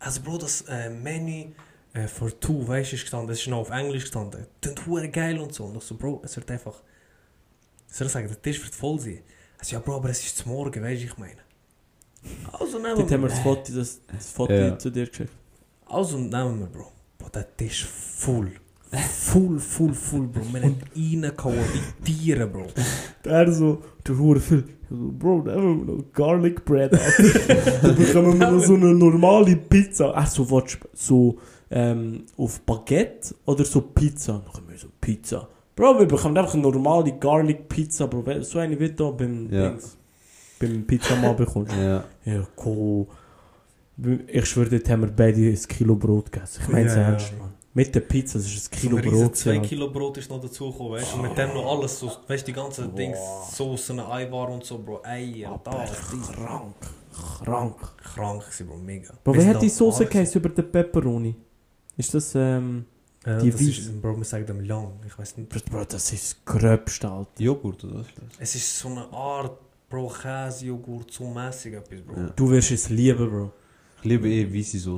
[0.00, 1.52] Also, Bro, das äh, Menü
[1.94, 4.46] äh, for two, weißt du, ist gestanden, das ist noch auf Englisch gestanden.
[4.60, 5.64] Klingt hure geil und so.
[5.64, 6.82] Und ich so, Bro, es wird einfach.
[7.86, 9.20] Soll ich sagen, der Tisch wird voll sein.
[9.58, 11.36] Also, ja, Bro, aber es ist zum Morgen, weißt du, ich meine.
[12.52, 13.28] Also nehmen Dort haben wir wir.
[13.28, 14.78] das Foto, das, das Foto Ja.
[14.78, 15.30] zu dir geschickt.
[15.86, 16.90] Also nehmen wir, Bro.
[17.18, 18.50] Bro, der Tisch voll.
[18.92, 20.42] Full, full, full, Bro.
[20.52, 21.58] Wir haben reingehauen
[22.04, 22.66] wie Tiere, Bro.
[23.24, 24.64] Der so, der Hure viel.
[24.82, 27.22] Ich so, Bro, nehmen wir noch Garlic Bread, Alter.
[27.82, 30.12] Dann bekommen wir noch so eine normale Pizza.
[30.14, 30.62] Ach so, du
[30.94, 31.38] so
[31.70, 34.34] ähm, auf Baguette oder so Pizza?
[34.44, 35.48] Dann haben wir so Pizza.
[35.76, 38.42] Bro, wir bekommen einfach eine normale Garlic Pizza, Bro.
[38.42, 39.70] So eine wird da beim, Ja.
[39.70, 39.96] Dings,
[40.58, 41.72] beim Pizzamann bekommst.
[41.76, 42.04] Ja.
[42.24, 43.06] Ja, cool.
[44.26, 46.62] Ich schwöre, dort haben wir beide ein Kilo Brot gegessen.
[46.64, 47.08] Ich meine es Ja, ja.
[47.10, 47.54] ernst, Mann.
[47.76, 49.36] Mit der Pizza, das ist ein Kilo so Brot.
[49.36, 49.60] 2 ja.
[49.60, 51.16] Kilo Brot ist noch dazugekommen, weißt du?
[51.16, 53.18] Und mit dem noch alles, so, weißt du, die ganzen Dings,
[53.52, 55.00] Soßen, Eiwaren und so, Bro.
[55.04, 56.74] Eier, Aber da, krank,
[57.42, 57.76] krank.
[58.14, 59.12] Krank gewesen, Bro, mega.
[59.24, 61.34] Bro, wie sind hat die Soße geheißen über den Pepperoni?
[61.96, 62.86] Ist das, ähm...
[63.24, 65.48] Äh, Die das Weiss- ist, Bro, wir sagen dem lang, ich weiß nicht.
[65.70, 67.42] Bro, das ist das Gröbste, Alter.
[67.42, 68.24] Joghurt oder was ist das?
[68.38, 72.16] Es ist so eine Art, Bro, Käse, Joghurt, so mäßig etwas, Bro.
[72.20, 72.28] Ja.
[72.36, 73.52] Du wirst es lieben, Bro.
[73.98, 74.90] Ich liebe eh weiße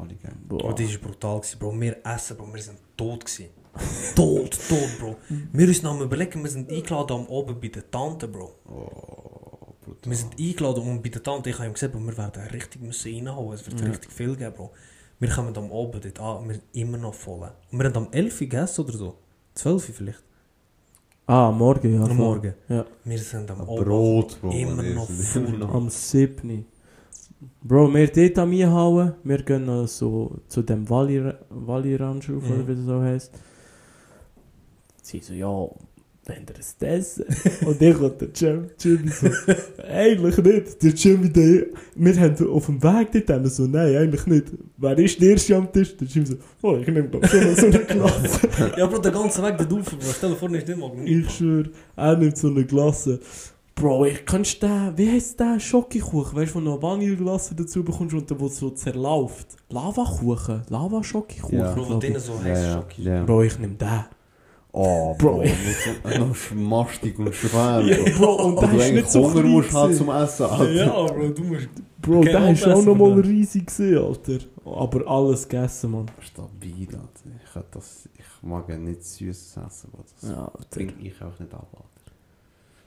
[0.00, 0.32] alle geil.
[0.48, 0.74] Bro, Boah.
[0.74, 1.80] die war brutal, gewesen, Bro.
[1.80, 3.50] Wir essen, Bro, wir sind tot gewesen.
[4.14, 5.16] tot, tot, Bro.
[5.52, 8.54] Wir uns noch überlegen, wir sind eingeladen am Oben bei der Tante, Bro.
[8.66, 10.10] Oh, brutal.
[10.10, 12.80] Wir sind eingeladen und bei der Tante, ich habe ihm gesagt, Bro, wir werden richtig
[12.80, 13.86] müssen reinhauen, es wird Ja.
[13.88, 14.70] richtig viel geben, Bro.
[15.24, 17.50] Wir kommen am Oben dort an, wir sind immer noch voll.
[17.72, 19.14] Und wir haben am 11 Uhr gegessen oder so.
[19.54, 20.22] 12 Uhr vielleicht.
[21.26, 22.02] Ah, morgen, ja.
[22.04, 22.14] Am.
[22.14, 22.52] Morgen.
[22.68, 22.84] Ja.
[23.04, 23.84] Wir sind am Oben.
[23.86, 24.50] Brot, Bro.
[24.50, 25.62] Immer noch voll.
[25.72, 26.66] Am 7.
[27.62, 29.14] Bro, wir dort an mir hauen.
[29.24, 32.52] Wir gehen noch so zu dem Valley, Valley Ranch rauf, Mhm.
[32.52, 33.32] oder wie das so heisst.
[35.00, 35.66] Sie so, ja,
[36.26, 37.24] wenn ihr es essen.
[37.66, 39.28] Und ich und der Jim, Jimmy so,
[39.88, 40.82] eigentlich nicht.
[40.82, 44.46] Der Jimmy, der, wir haben auf dem Weg dort haben so, nein, eigentlich nicht.
[44.76, 45.96] Wer ist der erste am Tisch?
[45.96, 48.48] Der Jimmy so, oh, ich nehme doch schon so eine Klasse.
[48.76, 50.12] Ja, Bro, der ganze Weg dort rauf, Bro.
[50.16, 53.20] Stell dir vor, nicht nicht mal Ich schwöre, er nimmt so eine Glasse.
[53.76, 56.38] Bro, ich kannst den, wie heisst der Schokokuchen?
[56.38, 59.48] Weißt du, wo du noch Vanilleglasse dazu bekommst und der wo so zerläuft?
[59.68, 60.62] Lavakuchen?
[60.68, 61.58] Lava-Schokokuchen?
[61.58, 61.74] Ja.
[61.74, 61.98] Bro, ich.
[61.98, 63.02] denen so Ja, heiß ja, Schoki.
[63.02, 63.24] ja.
[63.24, 64.04] Bro, ich nehm den.
[64.76, 65.36] Oh, Bro.
[65.36, 65.42] Bro.
[65.44, 67.80] Noch so- Noch schmastig und schwer.
[67.86, 70.42] Ja, Bro, und der du ist eigentlich nicht so Hunger klein musst haben zum Essen,
[70.46, 70.70] Alter.
[70.72, 71.68] Ja, Bro, du musst...
[72.02, 73.28] Bro, der ist auch aufessen, noch mal Bruder.
[73.28, 74.38] riesig gewesen, Alter.
[74.64, 76.06] Aber alles gegessen, Mann.
[76.20, 77.30] Stabil, Alter.
[77.44, 80.66] Ich, das, ich mag ja nicht süßes Essen, aber das Ja, Alter.
[80.70, 82.12] bringt ich auch nicht ab, Alter.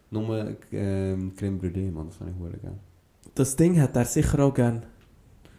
[0.10, 2.78] Nur ähm, Creme Brûlée, man, das habe ich hure gerne.
[3.34, 4.84] Das Ding hat er sicher auch gern.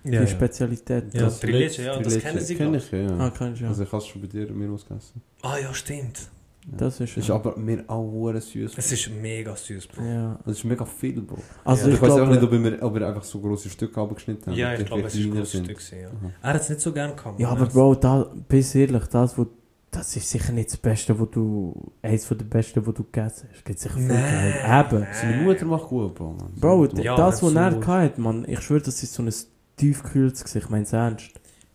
[0.04, 0.26] Ja, die ja.
[0.26, 1.12] Spezialität.
[1.14, 3.06] Ja, Das- Trileche, ja, das kennen sie, Kenn ich, ja.
[3.18, 3.70] Ah, kannst du ja.
[3.70, 5.20] Also ich habe es schon bei dir mir ausgegessen.
[5.42, 6.28] Ah ja, stimmt.
[6.70, 6.76] Ja.
[6.78, 8.72] Das ist Das ist aber mir auch süß.
[8.76, 10.02] Es ist mega süß, Bro.
[10.04, 10.38] ja.
[10.44, 11.38] Das ist mega viel, Bro.
[11.64, 11.88] Also Ja.
[11.88, 12.56] ich ich weiß auch nicht, glaube...
[12.56, 14.58] ob wir, ob wir einfach so große Stücke abgeschnitten haben.
[14.58, 15.78] Ja, ich glaube, es ist ein großes Stück.
[15.78, 16.10] gewesen, Ja.
[16.42, 17.40] Er hat es nicht so gern gehabt.
[17.40, 19.46] Ja, aber Er Bro, da, bis ehrlich, das, wo,
[19.90, 23.48] das ist sicher nicht das Beste, wo du, eins von den Besten, wo du gegessen
[23.50, 23.64] hast.
[23.64, 24.84] Gibt sicher viel geil.
[24.90, 25.06] Eben.
[25.14, 26.32] Seine Mutter macht gut, Bro.
[26.34, 26.52] Man.
[26.60, 29.32] Bro, Ja, das, was er hatte, man, ich schwöre, das ist so ein
[29.78, 31.30] tiefkühltes Gesicht, ich meine es ernst.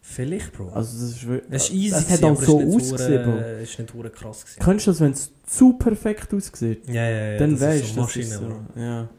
[0.06, 0.70] Vielleicht, Bro.
[0.70, 1.54] Also, das ist wirklich.
[1.54, 3.38] es ist easy, Es gewesen, hat auch so ausgesehen, Bro.
[3.38, 4.60] Es ist nicht hure krass gewesen.
[4.64, 6.88] Kennst du das, wenn es zu perfekt aussieht?
[6.88, 7.38] Ja, ja, ja.
[7.40, 8.48] dann das weißt ist du, so das Maschine, ist so.
[8.48, 8.82] Bro.
[8.82, 9.10] Ja.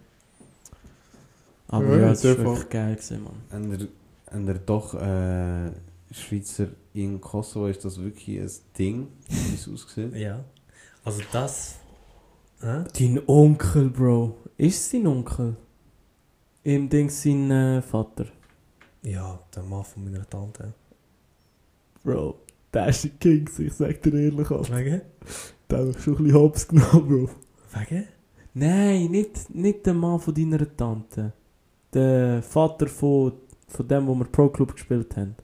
[1.68, 3.62] Aber Ja, ja, es ist der wirklich geil gewesen, man.
[3.62, 5.70] Und er, und er doch äh,
[6.12, 10.14] Schweizer in Kosovo ist das wirklich ein Ding, wie es aussieht.
[10.14, 10.44] Ja.
[11.02, 11.76] Also das...
[12.60, 12.84] Hä?
[12.98, 14.36] Dein Onkel, Bro.
[14.56, 15.56] Ist es dein Onkel?
[16.62, 18.26] Im Ding sein äh, Vater.
[19.04, 20.72] Ja, der Mann von meiner Tante.
[22.02, 22.36] Bro,
[22.72, 24.76] der ist ein King, ich sag dir ehrlich, Alter.
[24.76, 25.02] Wegen?
[25.68, 27.30] Der hat mich schon ein bisschen hops genommen, Bro.
[27.78, 28.08] Wegen?
[28.54, 31.32] Nein, nicht, nicht der Mann von deiner Tante.
[31.92, 33.32] Der Vater von,
[33.68, 35.36] von dem, wo wir Pro Club gespielt haben.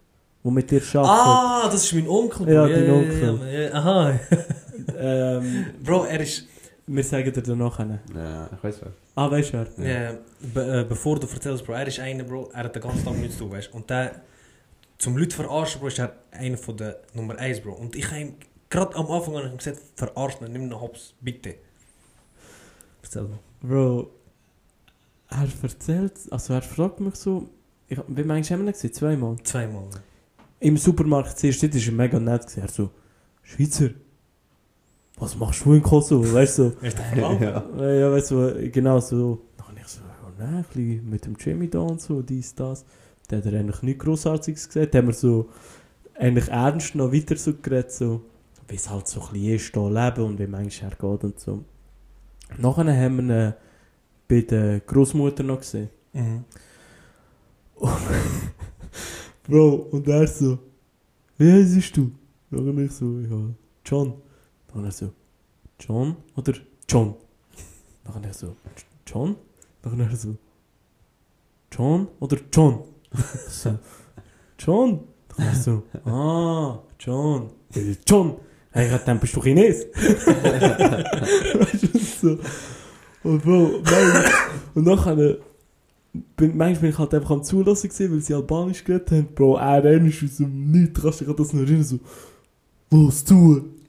[0.43, 1.05] Wo mit dir arbeitet.
[1.05, 2.53] Ah, das ist mein Onkel, Bro.
[2.53, 3.41] Ja, dein Onkel.
[3.53, 4.21] Ja, ja, aha.
[4.97, 6.47] Ähm, Bro, er ist...
[6.95, 7.79] wir sagen dir danach.
[7.79, 8.01] einen.
[8.15, 8.93] Ja, ich weiß wer.
[9.15, 9.89] Ah, weißt du wer?
[9.89, 10.19] Ja.
[10.55, 13.17] be, äh, bevor du erzählst, Bro, er ist einer, Bro, er hat den ganzen Tag
[13.17, 14.23] nichts zu tun, weißt Und der,
[14.99, 17.73] zum Leute verarschen, Bro, ist er einer von der Nummer 1, Bro.
[17.73, 18.35] Und ich habe ihm,
[18.69, 21.55] gerade am Anfang ihm gesagt, verarsch ihn, nimm ihn hops, bitte.
[23.03, 23.39] Erzähl mal.
[23.63, 24.11] Bro,
[25.29, 27.49] er erzählt, also er fragt mich so,
[27.89, 28.93] ich, wie meinst du, haben wir ihn gesehen?
[28.93, 29.37] Zweimal.
[29.43, 29.89] Zweimal.
[30.61, 32.57] Im Supermarkt zuerst, dort war er mega nett.
[32.57, 32.91] Er so,
[33.43, 33.91] Schweizer,
[35.21, 36.33] was machst du in Kosovo?
[36.33, 37.93] Weißt du, so, der ja.
[37.93, 39.43] ja, weißt du, genau so,
[40.41, 42.85] nein, ein bisschen mit dem Jimmy da und so, dies, das.
[43.29, 44.89] Dann hat er eigentlich nichts Grossartiges gesehen.
[44.91, 45.51] Dann haben wir so
[46.19, 48.23] eigentlich ernst noch weiter so geredet, so,
[48.69, 51.39] wie es halt so ein bisschen ist, hier leben und wie manchmal er geht und
[51.39, 51.65] so.
[52.59, 53.55] Nachher haben wir ihn
[54.27, 55.91] bei der Großmutter noch gesehen.
[56.13, 56.45] Mhm.
[59.47, 60.59] Bro, und er so,
[61.39, 62.11] wie heißt du?
[62.51, 63.55] Dann ich so, ja,
[63.85, 64.15] John.
[64.73, 65.13] Dann er so,
[65.81, 66.53] John oder
[66.89, 67.15] John?
[68.05, 68.57] Dann er so,
[69.07, 69.37] John?
[69.83, 70.37] Dann er so,
[71.73, 72.85] John oder John?
[73.49, 73.79] So,
[74.59, 75.01] John?
[75.37, 77.51] Dann er so, ah, John.
[78.07, 78.37] John?
[78.73, 79.87] Hey, ich dachte, bist du Chines?
[81.57, 82.39] weißt du, so.
[83.23, 84.25] Und Bro, nein.
[84.75, 85.17] Und nachher
[86.37, 89.29] bin, manchmal bin ich halt einfach am Zulassen gewesen, weil sie Albanisch geredet haben.
[89.35, 91.99] Bro, er ist aus dem Nichts, kannst du das noch erinnern, so,
[92.91, 93.80] los, tu!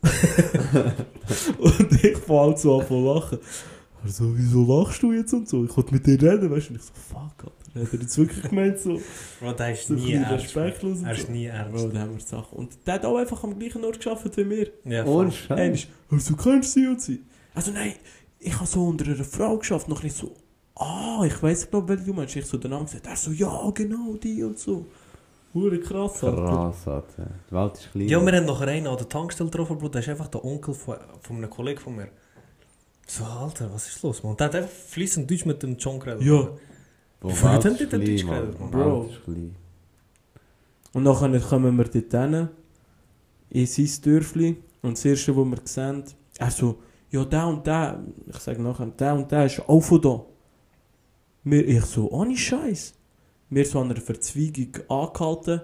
[1.59, 3.39] Und ich fange so an zu lachen.
[4.03, 5.63] Er so, wieso lachst du jetzt und so?
[5.63, 6.73] Ich wollte mit dir reden, weißt du?
[6.73, 7.21] Und ich so, fuck,
[7.75, 8.99] Alter, hat er jetzt wirklich gemeint, so,
[9.39, 10.31] Bro, der ist so nie ernst.
[10.45, 11.21] respektlos und Er so.
[11.21, 11.95] ist nie Bro, ernst.
[11.95, 12.57] da haben wir Sachen.
[12.57, 14.71] Und der hat auch einfach am gleichen Ort gearbeitet wie wir.
[14.85, 15.57] Ja, Ohne voll.
[15.59, 15.91] Ehrlich, Scheiß.
[16.11, 17.21] also kennst du sie und sie?
[17.53, 17.93] Also nein,
[18.39, 20.35] ich habe so unter einer Frau geschafft, noch nicht so,
[20.75, 22.35] ah, ich weiß glaube welche du meinst.
[22.35, 24.87] Ich so den Namen gesagt, er so, ja, genau, die und so.
[25.53, 26.41] Hure krass, Alter.
[26.43, 27.27] Krass, Alter.
[27.49, 28.07] Die Welt ist klein.
[28.07, 29.89] Ja, wir haben noch einen an der Tankstelle getroffen, Bro.
[29.89, 32.07] Der ist einfach der Onkel von, von einem Kollegen von mir.
[33.07, 34.37] So, Alter, was ist los, man?
[34.37, 36.23] Der hat einfach fließend Deutsch mit dem John geredet.
[36.23, 36.49] Ja.
[37.21, 38.35] Wie Welt haben die denn Deutsch Mann.
[38.35, 38.73] geredet, Mann?
[38.73, 39.05] Welt Bro.
[39.11, 39.55] ist klein.
[40.93, 42.49] Und dann kommen wir dort hin,
[43.49, 44.57] in sein Dörfli.
[44.81, 46.03] Und das erste, was wir sehen,
[46.37, 50.01] er so, ja, der und der, ich sage nachher, der und der ist auch von
[50.01, 50.25] da.
[51.43, 52.93] Wir, ich so, ohne Scheiß.
[53.51, 55.59] Wir so an einer Verzweigung angehalten,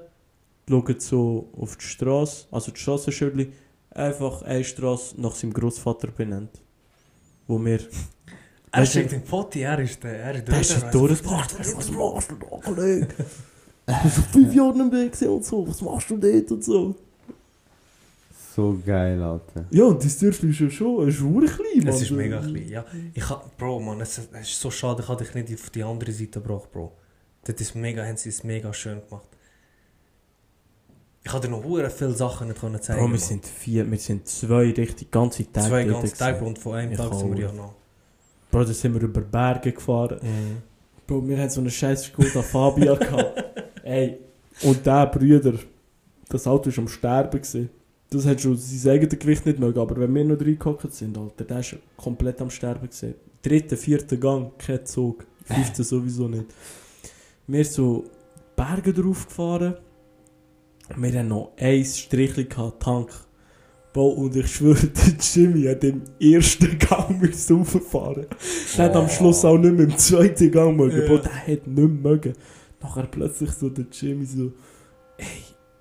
[0.67, 3.53] schauen so auf die Straße, also die Strassenschildli,
[3.91, 6.61] einfach eine Straße nach seinem Großvater benannt.
[7.47, 7.79] Wo wir.
[8.69, 10.93] Er schenkt den Potti, er ist der, er ist Der ist der.
[10.93, 13.07] Was machst du da, Kollege?
[13.87, 15.67] Du bist auf fünf Jahre im Weg gewesen und so.
[15.67, 16.95] Was machst du dort und so?
[18.53, 19.65] So geil, Alter.
[19.71, 21.87] Ja, und das Dörfli ist ja schon, ist schon klein, Mann.
[21.87, 22.85] Es ist mega klein, ja.
[23.13, 25.83] Ich hab, Bro, man, es, es ist so schade, ich habe dich nicht auf die
[25.83, 26.91] andere Seite gebracht, Bro.
[27.53, 29.27] Das ist mega, haben sie es mega schön gemacht.
[31.23, 33.01] Ich hatte dir noch hure viele Sachen nicht können zeigen.
[33.01, 36.75] Bro, wir sind vier, wir sind zwei richtig ganze Tage zwei ganze Tage, und von
[36.75, 37.73] einem Ich Tag sind wir ja noch.
[38.49, 40.19] Bro, da sind wir über Berge gefahren.
[40.21, 40.61] Mhm.
[41.05, 43.43] Bro, wir hatten so eine scheiß Skoda Fabia gehabt.
[43.83, 44.19] Ey,
[44.63, 45.53] und der Brüder,
[46.29, 47.41] das Auto war am Sterben.
[47.41, 47.69] Gewesen.
[48.09, 51.43] Das hat schon sein eigenes Gewicht nicht mögen, aber wenn wir noch reingehockt sind, Alter,
[51.43, 52.87] der ist komplett am Sterben.
[52.87, 53.15] Gewesen.
[53.41, 55.25] Dritter, vierter Gang, kein Zug.
[55.43, 56.45] Fünfter sowieso nicht.
[57.47, 58.03] Wir so
[58.55, 59.75] Berge drauf gefahren.
[60.95, 63.09] Wir haben noch ein Strichchen gehabt, Tank.
[63.93, 68.27] Und ich schwöre, der Jimmy hat im ersten Gang müssen rauffahren.
[68.77, 71.07] Der hat am Schluss auch nicht mehr im zweiten Gang mögen.
[71.07, 72.33] Bro, der hat nicht mehr mögen.
[72.79, 74.51] Nachher plötzlich so der Jimmy so,
[75.17, 75.25] ey,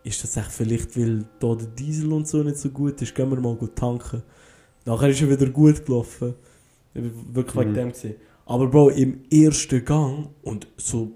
[0.03, 3.29] ist das echt vielleicht, weil da der Diesel und so nicht so gut ist, gehen
[3.31, 4.23] wir mal gut tanken.
[4.87, 6.35] Nachher ist er wieder gut gelaufen.
[6.95, 7.75] Ich war Wirklich wegen Mhm.
[7.75, 8.15] dem gesehen.
[8.47, 11.11] Aber Bro, im ersten Gang und so,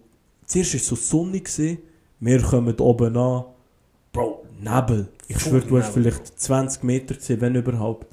[0.51, 1.79] zuerst war es so sonnig gewesen,
[2.21, 3.45] wir kommen oben an,
[4.13, 5.09] Bro, Nebel.
[5.29, 8.07] Ich schwöre, du hast Nebel, vielleicht 20 Meter gesehen, wenn überhaupt.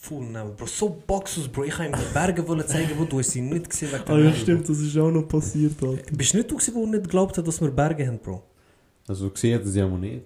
[0.00, 0.66] Full Nebel, Bro.
[0.66, 1.64] So Boxus, Bro.
[1.64, 4.18] Ich habe ihm die Berge wollen zeigen, wo du hast sie nicht gesehen der Ah
[4.18, 6.02] ja, stimmt, das ist auch noch passiert, Alter.
[6.02, 6.16] Bro.
[6.16, 8.42] Bist du nicht du, gewesen, der nicht geglaubt hat, dass wir Berge haben, Bro?
[9.08, 10.22] Also gesehen hat er sie auch nicht.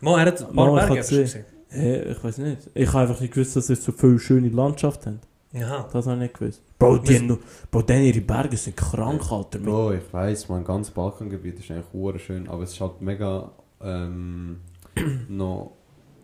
[0.00, 1.24] Mo, er hat ein paar Mo, ich Berge hast gesehen.
[1.24, 1.44] gesehen.
[1.68, 2.70] Hey, ich weiß nicht.
[2.74, 5.18] Ich habe einfach nicht gewusst, dass ihr so viele schöne Landschaft habt.
[5.54, 5.88] Aha.
[5.92, 6.62] Das habe ich nicht gewusst.
[6.82, 7.38] Bro, die haben
[7.70, 9.58] Bro, denn ihre Berge sind krank, Alter.
[9.58, 13.50] Bro, ich weiss, mein ganzes Balkangebiet ist eigentlich hure schön, aber es ist halt mega
[13.82, 14.58] ähm,
[15.28, 15.72] noch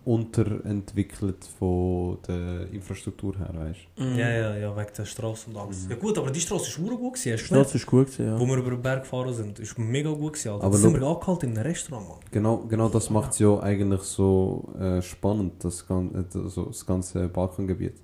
[0.05, 4.19] unterentwickelt von der Infrastruktur her, weißt Mhm.
[4.19, 5.85] Ja, ja, ja, wegen der Straße und alles.
[5.85, 5.91] Mhm.
[5.91, 7.61] Ja gut, aber die Straße ist hure gut gewesen, hast Die du?
[7.61, 8.41] Stadt ist gut gewesen, ja.
[8.41, 10.65] Wo wir über den Berg gefahren sind, ist mega gut gewesen, Alter.
[10.65, 12.19] Aber sind wir angehalten in einem Restaurant, Mann.
[12.31, 17.29] Genau, genau das macht es ja eigentlich so äh, spannend, das, gan also das ganze
[17.29, 18.01] Balkangebiet.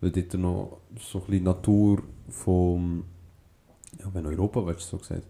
[0.00, 3.04] Weil dort noch so ein bisschen Natur vom,
[3.98, 5.26] ja, wenn Europa, weißt du, so gesagt,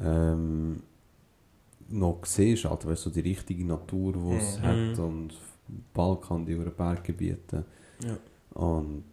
[0.00, 0.82] ähm,
[1.88, 4.62] noch siehst, Alter, weißt du, so die richtige Natur, die es Mhm.
[4.62, 5.34] hat und
[5.94, 7.64] Balkan, die über Berggebiete.
[8.04, 8.16] Ja.
[8.54, 9.04] Und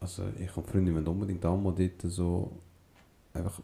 [0.00, 2.50] also ich habe Freunde, wenn unbedingt auch mal dort so
[3.34, 3.60] einfach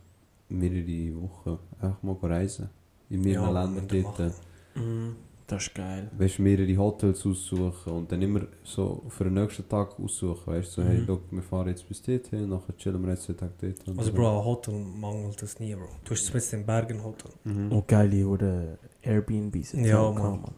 [0.48, 2.68] mehrere Wochen einfach mal reisen.
[3.08, 4.34] In mehreren Ja, Ländern dort.
[4.74, 5.16] Mhm.
[5.48, 6.10] Das ist geil.
[6.18, 10.82] weißt, mehrere Hotels aussuchen und dann immer so für den nächsten Tag aussuchen, weißt du,
[10.82, 11.06] so, hey, Mhm.
[11.06, 13.86] look, wir fahren jetzt bis dorthin, nachher chillen wir jetzt zwei Tage dort.
[13.88, 14.16] und Also, so.
[14.16, 15.86] Bro, ein Hotel mangelt es nie, Bro.
[16.04, 17.30] Du hast mit den Bergen Hotel.
[17.44, 17.70] Mhm.
[17.70, 19.72] Und geile oder Airbnbs.
[19.72, 20.40] jetzt Ja, auch Mann.
[20.42, 20.54] Mann.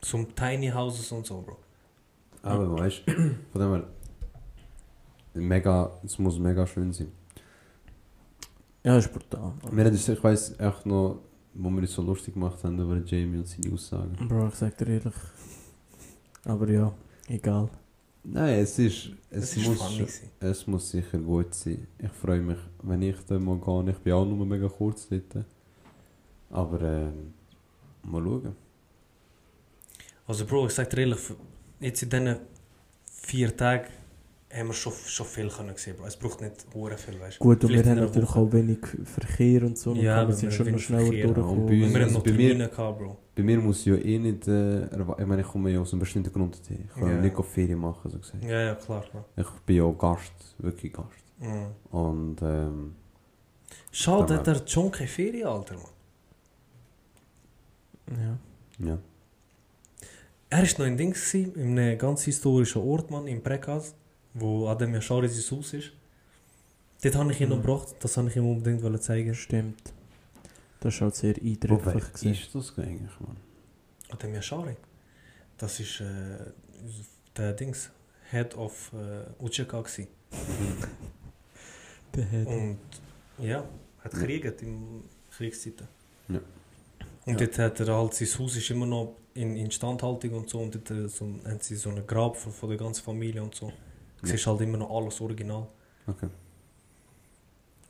[0.00, 1.56] Zum Tiny Houses und so, Bro.
[2.42, 3.12] Aber weißt du,
[3.52, 3.84] von dem her,
[5.34, 7.12] mega, es muss mega schön sein.
[8.82, 9.52] Ja, ist brutal.
[9.70, 11.20] Wir haben uns, ich weiss echt noch,
[11.54, 14.16] wo wir uns so lustig gemacht haben über Jamie und seine Aussagen.
[14.28, 15.14] Bro, ich sag dir ehrlich.
[16.44, 16.92] Aber ja,
[17.28, 17.68] egal.
[18.24, 21.86] Nein, es ist, es, ist muss, es muss sicher gut sein.
[21.98, 23.90] Ich freue mich, wenn ich da mal gehe.
[23.90, 25.44] Ich bin auch nur mega kurz dort.
[26.50, 27.34] Aber ähm,
[28.02, 28.56] mal schauen.
[30.26, 31.20] Also Bro, ich sag dir ehrlich,
[31.80, 32.36] jetzt in diesen
[33.04, 33.88] vier Tagen
[34.56, 36.06] haben wir schon, schon viel können sehen, Bro.
[36.06, 37.38] Es braucht nicht hure viel, weißt.
[37.38, 39.94] Gut, und wir haben in natürlich auch wenig Verkehr und so.
[39.94, 41.50] Ja, wir aber sind wir schon noch schneller durchgekommen.
[41.60, 43.16] Und bei uns- Wir haben noch bei mir- Termine gehabt, Bro.
[43.34, 46.32] Bei mir muss ja eh nicht, äh, ich meine, ich komme ja aus einem bestimmten
[46.32, 46.60] Grund.
[46.68, 47.20] Ich kann Ja.
[47.20, 48.44] nicht auf Ferien machen, so gesagt.
[48.44, 49.24] Ja, ja, klar, klar.
[49.36, 51.08] Ich bin ja Gast, wirklich Gast.
[51.40, 51.96] Mhm.
[51.98, 52.94] Und ähm,
[53.90, 55.84] Schade, hat er schon keine Ferien, Alter, Mann.
[58.78, 58.86] Ja.
[58.86, 58.98] ja.
[60.50, 63.94] Er war noch in Dings, gewesen, in einem ganz historischen Ort, Mann, im Prekas,
[64.34, 65.92] wo Adem Yashari sein Haus ist.
[67.02, 67.62] Dort habe ich ihn noch Mhm.
[67.62, 69.34] gebracht, das habe ich ihm unbedingt wollen zeigen.
[69.34, 69.92] Stimmt.
[70.80, 72.04] Das war halt sehr Wobei, eindrücklich.
[72.12, 72.32] gewesen.
[72.32, 73.36] ist das eigentlich, Mann?
[74.10, 74.76] Adem Yashari.
[75.58, 76.04] Das ist äh,
[77.36, 77.90] der Dings,
[78.30, 80.08] Head of äh, gewesen.
[82.14, 82.78] Der hat- Und
[83.38, 83.64] ja,
[84.00, 85.02] hat gekriegt in
[85.36, 85.88] Kriegszeiten.
[86.28, 86.40] Ja.
[87.26, 87.46] Und Ja.
[87.46, 90.60] dort hat er halt, sein Haus ist immer noch in Instandhaltung und so.
[90.60, 93.54] Und dort äh, so, haben sie so einen Grab von, von der ganzen Familie und
[93.54, 93.72] so.
[94.24, 95.66] Du siehst halt immer noch alles original.
[96.06, 96.28] Okay.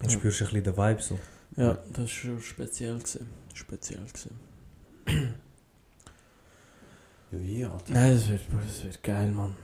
[0.00, 0.18] Und Ja.
[0.18, 1.18] spürst ein bisschen den Vibe so.
[1.56, 2.98] Ja, das war schon speziell.
[2.98, 3.28] Gewesen.
[3.54, 4.36] Speziell gewesen.
[7.30, 7.72] Ja, ja.
[7.72, 7.92] Alter.
[7.92, 9.56] Nein, das wird, das wird geil, Mann.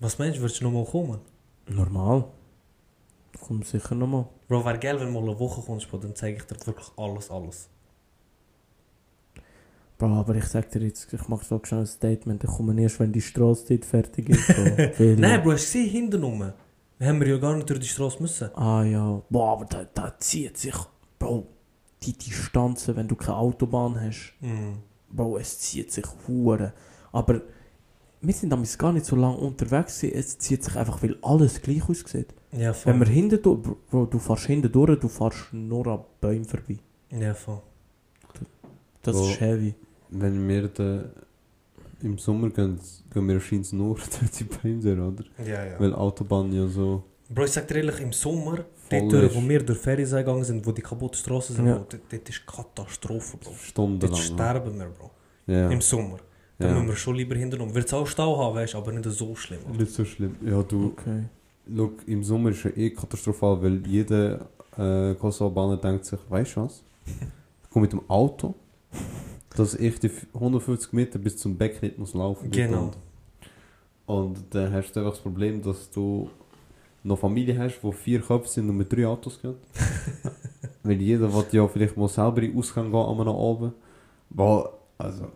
[0.00, 1.20] Was meinst du, würdest du nochmal kommen?
[1.66, 2.24] Normal.
[3.40, 4.26] Komm sicher nochmal.
[4.48, 6.88] Bro, wäre geil, wenn du mal eine Woche kommst, Bro, dann zeige ich dir wirklich
[6.96, 7.68] alles, alles.
[9.98, 12.44] Bro, aber ich sag dir jetzt, ich mach so schnell ein Statement.
[12.44, 14.48] Ich komme erst, wenn die Straße dort fertig ist.
[14.98, 16.52] Weil- Nein, Bro, hast du gesehen, hinten rum?
[17.00, 18.48] Haben wir ja gar nicht durch die Straße müssen.
[18.54, 19.22] Ah ja.
[19.28, 20.74] Boah, aber da, da zieht sich.
[21.18, 21.46] Bro,
[22.04, 24.34] die Distanzen, wenn du keine Autobahn hast.
[24.40, 24.78] Mhm.
[25.10, 26.72] Bro, es zieht sich hure.
[27.12, 27.40] Aber
[28.20, 30.02] wir sind damals gar nicht so lange unterwegs.
[30.04, 32.34] Es zieht sich einfach, weil alles gleich aussieht.
[32.52, 32.92] Ja, voll.
[32.92, 36.78] Wenn wir hinten durch, Bro, du fährst hinten durch, du fährst nur an Bäumen vorbei.
[37.10, 37.62] Ja, voll.
[39.02, 39.28] Das Bro.
[39.28, 39.74] ist heavy.
[40.10, 41.04] Wenn wir da
[42.02, 42.78] im Sommer gehen,
[43.12, 45.24] gehen wir wahrscheinlich nur durch die Bäume, oder?
[45.44, 45.80] Ja, ja.
[45.80, 49.46] Weil Autobahn ja so Bro, ich sag dir ehrlich, im Sommer, voll dort, durch, wo
[49.46, 51.74] wir durch Ferien gegangen sind, wo die kaputten Straßen sind, Ja.
[51.74, 53.50] Bro, dort, dort ist Katastrophe, Bro.
[53.50, 54.16] Dort stundenlang.
[54.18, 55.10] sterben wir, Bro.
[55.46, 55.68] Ja.
[55.68, 56.18] Im Sommer.
[56.58, 56.74] Dann ja.
[56.74, 57.74] müssen wir schon lieber hinten rum.
[57.74, 59.60] Wird es auch Stau haben, weißt du, aber nicht so schlimm.
[59.62, 59.74] Bro.
[59.74, 60.36] Nicht so schlimm.
[60.42, 61.24] Ja, du, Okay.
[61.66, 64.48] look, im Sommer ist ja eh katastrophal, weil jeder
[64.78, 66.82] äh, Kosovo-Bahner denkt sich, weißt du was?
[67.04, 68.54] Ich komme mit dem Auto,
[69.56, 72.50] dass ich die 150 Meter bis zum Beck nicht muss laufen.
[72.50, 72.90] Genau.
[74.06, 76.30] Und dann hast du einfach das Problem, dass du
[77.02, 79.54] noch Familie hast, wo vier Köpfe sind und mit drei Autos gehen.
[80.82, 83.72] Weil jeder will ja vielleicht mal selber in den Ausgang gehen, einmal nach oben.
[84.30, 85.28] Boah, also...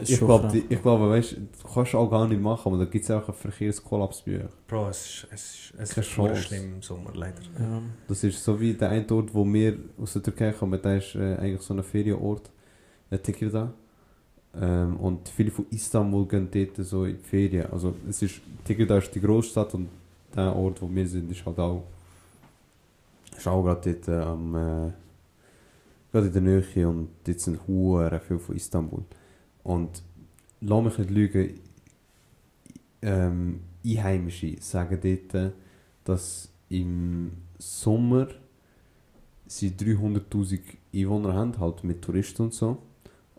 [0.00, 3.10] Ich glaube, ich glaube, weißt, du kannst auch gar nicht machen, aber da gibt es
[3.10, 4.50] auch einen Verkehrskollaps bei euch.
[4.68, 7.42] Bro, es ist, es ist, es Keine ist schlimm im Sommer, leider.
[7.58, 7.82] Ja.
[8.06, 11.16] Das ist so wie der eine Ort, wo wir aus der Türkei kommen, der ist
[11.16, 12.48] äh, eigentlich so ein Ferienort,
[13.12, 13.72] äh, Tekirdağ.
[14.54, 17.66] Ähm, und viele von Istanbul gehen dort so in die Ferien.
[17.72, 19.88] Also es ist, Tekirdağ ist die Großstadt und
[20.34, 21.84] der Ort, wo wir sind, ist halt auch,
[23.36, 24.92] ist auch gerade dort äh, am, äh,
[26.10, 29.04] gerade in der Nähe und dort sind hure viel von Istanbul.
[29.62, 30.02] Und
[30.60, 31.60] lass mich nicht lügen,
[33.02, 35.52] ähm, Einheimische sagen dort,
[36.04, 38.28] dass im Sommer
[39.46, 40.60] sie 300'000
[40.94, 42.78] Einwohner haben, halt mit Touristen und so.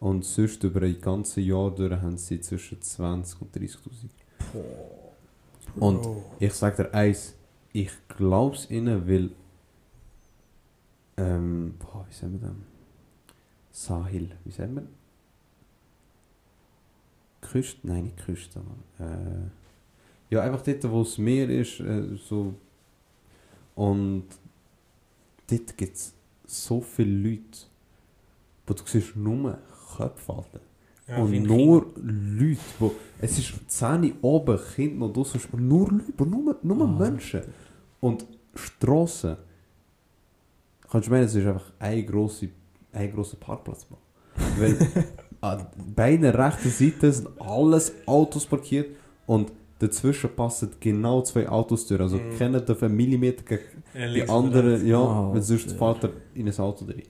[0.03, 3.77] Und sonst über ein ganzes Jahr durch haben sie zwischen 20 und 30'000.
[5.77, 6.05] Und
[6.41, 7.35] ich sag dir eins,
[7.71, 9.29] ich glaub's ihnen, weil
[11.15, 13.85] ähm, boah, wie sagen wir das?
[13.85, 14.87] Sahil, wie sagen wir?
[17.39, 17.79] Küste?
[17.87, 19.49] Nein, nicht Küste, Mann.
[20.29, 22.53] Äh, ja, einfach dort, wo das Meer ist, äh, so.
[23.73, 24.25] Und
[25.49, 26.13] dort gibt es
[26.45, 27.59] so viele Leute,
[28.67, 29.59] wo du siehst nur
[29.97, 30.59] Köpfe, Alter.
[31.07, 36.55] Ja, und nur Leute, wo, es ist 10 oben, Kind noch draussen, nur Leute, nur,
[36.61, 36.91] nur Ah.
[36.91, 37.41] Menschen.
[37.99, 38.25] Und
[38.55, 39.35] Strassen,
[40.89, 42.47] kannst du meinen, es ist einfach ein grosser
[42.91, 43.87] ein grosser Parkplatz.
[44.59, 44.77] Weil
[45.41, 45.65] an
[45.95, 51.99] beiden rechten Seiten sind alles Autos parkiert und dazwischen passen genau zwei Autos durch.
[51.99, 52.37] Also Mhm.
[52.37, 53.63] keiner darf einen Millimeter gegen
[53.93, 54.85] Ja, die links und andere, rechts.
[54.87, 55.71] ja, Oh, sonst shit.
[55.71, 57.01] fährt er in ein Auto drin.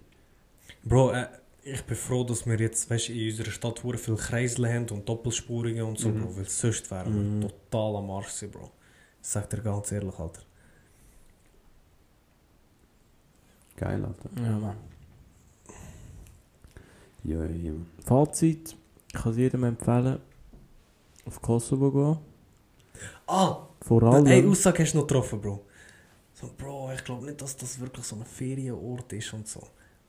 [0.85, 1.25] Bro, äh,
[1.65, 5.07] ich bin froh, dass wir jetzt weißt, in unserer Stadt hure viel Kreisel haben und
[5.07, 6.21] Doppelspuringen und so, Mhm.
[6.21, 6.37] Bro.
[6.37, 7.41] Weil sonst wären Mhm.
[7.43, 8.71] wir total am Arsch gewesen, Bro.
[9.21, 10.41] Ich sag dir ganz ehrlich, Alter.
[13.75, 14.29] geil, Alter.
[14.41, 14.77] Ja, Mann.
[17.23, 17.71] Ja, ja.
[18.05, 18.75] Fazit,
[19.07, 20.19] ich kann es jedem empfehlen,
[21.25, 22.17] auf Kosovo gehen.
[23.27, 24.49] Ah, Vor allem...
[24.51, 25.65] Aussage hast du noch getroffen, Bro.
[26.33, 29.61] So, Bro, ich glaube nicht, dass das wirklich so ein Ferienort ist und so.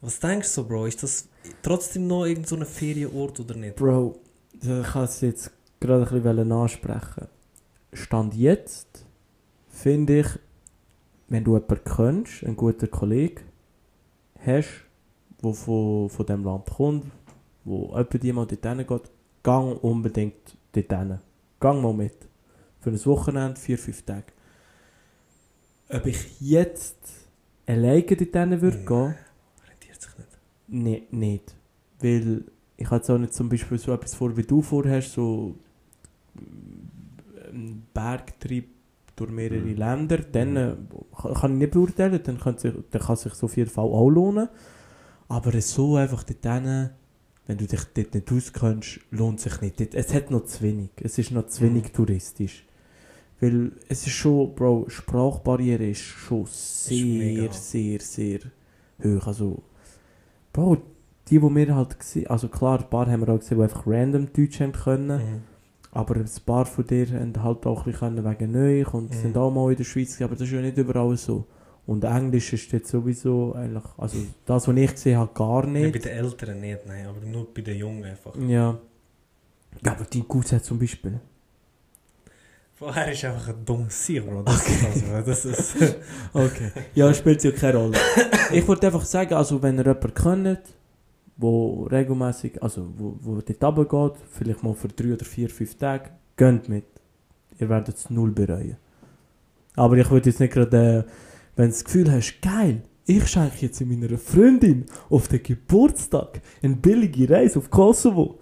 [0.05, 0.85] Was denkst du so, Bro?
[0.85, 1.29] Ist das
[1.63, 3.77] trotzdem noch irgend so ein Ferienort oder nicht?
[3.77, 4.21] Bro,
[4.53, 5.51] ich kann es jetzt
[5.81, 7.27] gerade ein bisschen ansprechen.
[7.91, 9.07] Stand jetzt
[9.71, 10.27] finde ich,
[11.29, 13.45] wenn du jemanden kennst, einen guten Kollegen
[14.45, 14.85] hast,
[15.43, 17.07] der von, von diesem Land kommt,
[17.65, 19.11] wo jemand jemand dorthin geht,
[19.43, 21.19] gang unbedingt dorthin.
[21.59, 22.29] Gang mal mit.
[22.81, 24.27] Für ein Wochenende, vier, fünf Tage.
[25.89, 26.99] Ob ich jetzt
[27.67, 28.87] alleine dorthin würde Nein.
[28.87, 29.34] gehen, Rentiert sich nicht.
[30.69, 31.55] Nee, nicht.
[32.01, 32.45] Weil
[32.77, 35.55] ich habe jetzt auch nicht zum Beispiel so etwas vor, wie du vorhast, so
[36.37, 38.69] einen Bergtrip
[39.17, 39.77] durch mehrere Mhm.
[39.77, 40.75] Länder, dann äh,
[41.41, 44.11] kann ich nicht beurteilen, dann kann, sich, dann kann sich so auf jeden Fall auch
[44.11, 44.49] lohnen.
[45.29, 46.91] Aber so einfach dort
[47.47, 49.95] wenn du dich dort nicht auskennst, lohnt sich nicht.
[49.95, 50.91] Es hat noch zu wenig.
[51.01, 51.93] Es ist noch zu wenig Mhm.
[51.93, 52.65] touristisch.
[53.41, 57.53] Weil es ist schon, Bro, Sprachbarriere ist schon sehr, mega.
[57.53, 58.41] sehr, sehr
[59.03, 59.27] hoch.
[59.27, 59.63] Also,
[60.55, 60.79] Bro,
[61.29, 63.87] die, die wir halt gesehen also klar, ein paar haben wir auch gesehen, die einfach
[63.87, 65.19] random Deutsch haben können.
[65.19, 65.43] Mhm.
[65.93, 69.15] Aber ein paar von dir haben halt auch ein bisschen wegen neu und Mhm.
[69.15, 71.45] sind auch mal in der Schweiz aber das ist ja nicht überall so.
[71.87, 75.81] Und Englisch ist jetzt sowieso eigentlich, also das, was ich gesehen habe, gar Nein, bei
[75.91, 76.05] nicht.
[76.07, 78.35] den Älteren nicht, nein, aber nur bei den Jungen einfach.
[78.37, 78.79] Ja.
[79.85, 81.21] Ja, aber die Cousin zum Beispiel.
[82.77, 84.43] Vorher ist einfach ein dummes Sieg, Bro.
[84.43, 85.77] Das ist also, das ist...
[86.33, 86.73] Okay.
[86.95, 87.99] Ja, spielt ja keine Rolle.
[88.53, 90.61] Ich wollte einfach sagen, also wenn ihr jemanden kennt,
[91.37, 96.11] wo regelmäßig, also wo, wo dort runtergeht, vielleicht mal für drei oder vier, fünf Tage,
[96.37, 96.85] gönnt mit.
[97.59, 98.77] Ihr werdet es null bereuen.
[99.77, 101.11] Aber ich würde jetzt nicht gerade, äh,
[101.57, 106.75] wenn du das Gefühl hast, geil, ich schenke jetzt meiner Freundin auf den Geburtstag eine
[106.75, 108.39] billige Reise auf Kosovo.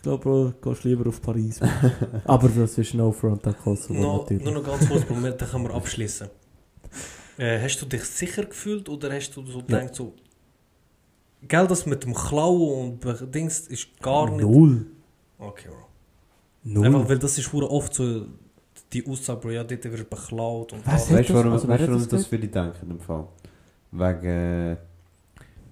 [0.00, 1.60] Ich glaube, Bro, gehst lieber auf Paris.
[2.24, 4.42] Aber das ist no front an Kosovo no, natürlich.
[4.42, 6.26] nur noch ganz kurz, Bro, dann können wir abschließen.
[7.36, 10.14] Äh, hast du dich sicher gefühlt oder hast du so gedacht, so...
[11.42, 14.40] Gell, das mit dem Klauen und Dings ist gar nicht...
[14.40, 14.86] Null.
[15.38, 15.76] Okay, Bro.
[16.64, 16.86] Null.
[16.86, 18.24] Einfach, weil das ist oft so
[18.94, 21.12] die Aussage, Bro, ja, dort wird beklaut und Was?
[21.12, 23.28] Weißt du, warum, also, weißt, warum das das viele denken im Fall?
[23.92, 24.78] Wegen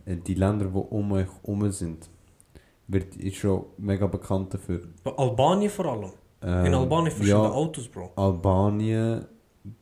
[0.04, 2.10] äh, die Länder, die um euch herum sind,
[2.88, 4.80] wird ist schon mega bekannt dafür.
[5.16, 6.10] Albanien vor allem.
[6.42, 8.10] Ähm, In Albanien verschiedene ja, Autos, Bro.
[8.16, 9.24] Albanien,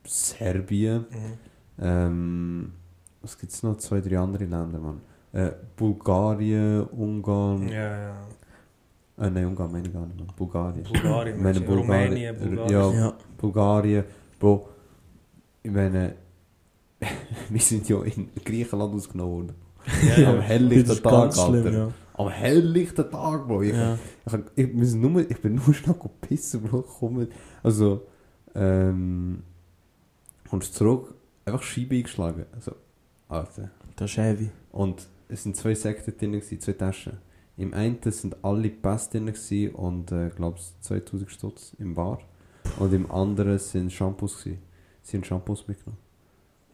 [0.04, 1.84] Serbien, Mhm.
[1.84, 2.72] ähm,
[3.22, 3.76] was gibt es noch?
[3.76, 5.00] Zwei, drei andere Länder, Mann.
[5.32, 7.74] Äh, Bulgarien, Ungarn, Ja,
[8.08, 8.16] ja.
[9.18, 10.28] äh, nein, Ungarn meine ich gar nicht, Mann.
[10.36, 10.84] Bulgarien.
[10.84, 12.94] Bulgarien, meine, Bulgarien, Bulgarien, Rumänien, Bulgarien.
[12.98, 13.14] ja, Ja.
[13.36, 14.04] Bulgarien,
[14.40, 14.68] Bro,
[15.62, 16.14] ich meine,
[17.50, 19.54] wir sind ja in Griechenland ausgenommen worden.
[20.08, 20.30] Ja, ja.
[20.32, 21.46] Am helllichten Tag, Alter.
[21.46, 21.88] schlimm, ja.
[22.16, 23.62] Am helllichten Tag, Bro.
[23.62, 23.98] Ich, ja.
[24.26, 26.82] ich, ich, sind nur, ich bin nur schnell pissen, Bro.
[26.82, 27.28] Komm,
[27.62, 28.06] also,
[28.54, 29.42] ähm,
[30.50, 31.14] und zurück,
[31.44, 32.46] einfach Scheibe eingeschlagen.
[32.54, 32.72] Also,
[33.28, 33.70] Alter.
[33.96, 34.48] Das ist heavy.
[34.72, 37.18] Und es sind zwei Säcke drin, gewesen, zwei Taschen.
[37.58, 42.20] Im einen sind alle Pässe drin gewesen und, äh, glaube 2000 Stutz im Bar.
[42.78, 44.62] Und im anderen sind Shampoos gewesen.
[45.02, 46.05] Sie haben Shampoos mitgenommen.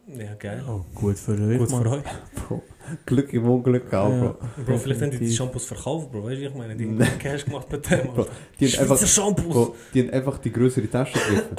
[0.07, 0.63] Ja, geil.
[0.67, 1.83] Oh, gut für euch, Gut Mann.
[1.83, 2.03] für euch.
[2.47, 2.61] Bro,
[3.05, 4.19] Glück im Unglück auch, Ja.
[4.19, 4.63] Bro.
[4.65, 5.31] Bro, vielleicht haben die die.
[5.31, 6.23] Shampoos verkauft, Bro.
[6.25, 6.75] Weißt du, wie ich meine?
[6.75, 8.07] Die haben Cash gemacht mit dem.
[8.13, 8.27] Bro.
[8.59, 9.53] Die haben einfach, Shampoos!
[9.53, 11.55] Bro, die haben einfach die größere Tasche gegriffen.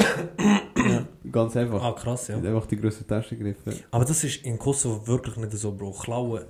[0.77, 1.07] Ja.
[1.33, 1.83] Ganz einfach.
[1.83, 2.39] Ah, krass, Die ja.
[2.39, 3.75] haben einfach die größere Tasche gegriffen.
[3.91, 5.93] Aber das ist in Kosovo wirklich nicht so, Bro.
[5.93, 6.43] Klauen,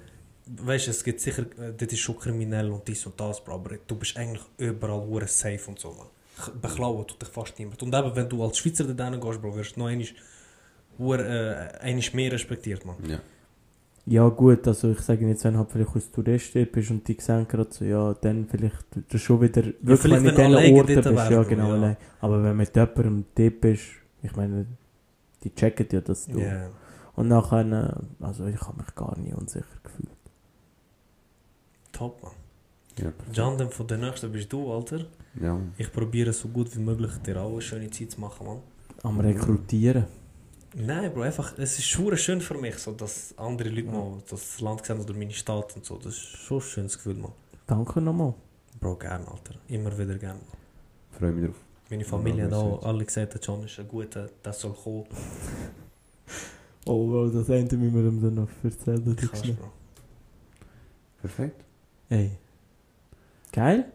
[0.46, 3.54] weißt du, es gibt sicher, das ist schon kriminell und dies und das, Bro.
[3.54, 6.06] Aber du bist eigentlich überall safe und so, man.
[6.60, 7.80] Beklauen tut dich fast niemand.
[7.84, 10.08] Und eben, wenn du als Schweizer da gehst, Bro, wirst du noch einmal,
[10.98, 12.96] äh, einmal mehr respektiert, man.
[13.06, 13.20] Ja.
[14.06, 17.08] Ja gut, also ich sage jetzt, wenn du halt vielleicht als Tourist dort bist und
[17.08, 20.60] die sehen gerade so, ja, dann vielleicht das schon wieder, wirklich vielleicht, wenn du du
[20.60, 21.74] diesen Orten bist, ja genau, ja.
[21.74, 21.96] allein.
[22.20, 23.82] Aber wenn du mit jemandem dort bist,
[24.22, 24.66] ich meine,
[25.42, 26.38] die checken ja, dass du...
[26.38, 26.68] Ja.
[27.16, 27.64] Und nachher,
[28.20, 30.10] äh, also ich habe mich gar nicht unsicher gefühlt.
[31.92, 32.32] Top, man.
[32.98, 33.12] Ja.
[33.32, 35.06] John, dann von der nächsten bist du, Alter.
[35.40, 35.58] Ja.
[35.78, 38.58] Ich probiere so gut wie möglich dir auch eine schöne Zeit zu machen, man.
[39.02, 40.04] Am Rekrutieren.
[40.76, 43.92] Nein, Bro, einfach, es ist schon schön für mich, so, dass andere Leute Ja.
[43.92, 45.96] mal das Land sehen oder meine Stadt und so.
[45.96, 47.32] Das ist schon ein schönes Gefühl, man.
[47.66, 48.34] Danke nochmal.
[48.80, 49.54] Bro, gern, Alter.
[49.68, 50.40] Immer wieder gern.
[51.12, 51.56] Freue mich drauf.
[51.90, 52.86] Meine Familie Ja, merci.
[52.86, 55.04] alle gesagt, John ist ein guter, das soll kommen.
[56.86, 59.16] Oh, well, das Ende müssen wir ihm dann noch erzählen.
[59.18, 59.70] Ich kann's, Bro.
[61.22, 61.64] Perfekt.
[62.10, 62.32] Ey.
[63.52, 63.90] Geil.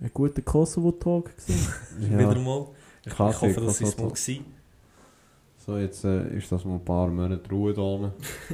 [0.00, 1.72] Ein guter Kosovo-Talk gewesen.
[1.98, 2.68] Wieder mal.
[3.02, 4.44] Ich, ich Kaffee, hoffe, das ist mal gewesen.
[5.66, 8.12] So, jetzt äh, ist das mal ein paar Monate Ruhe da.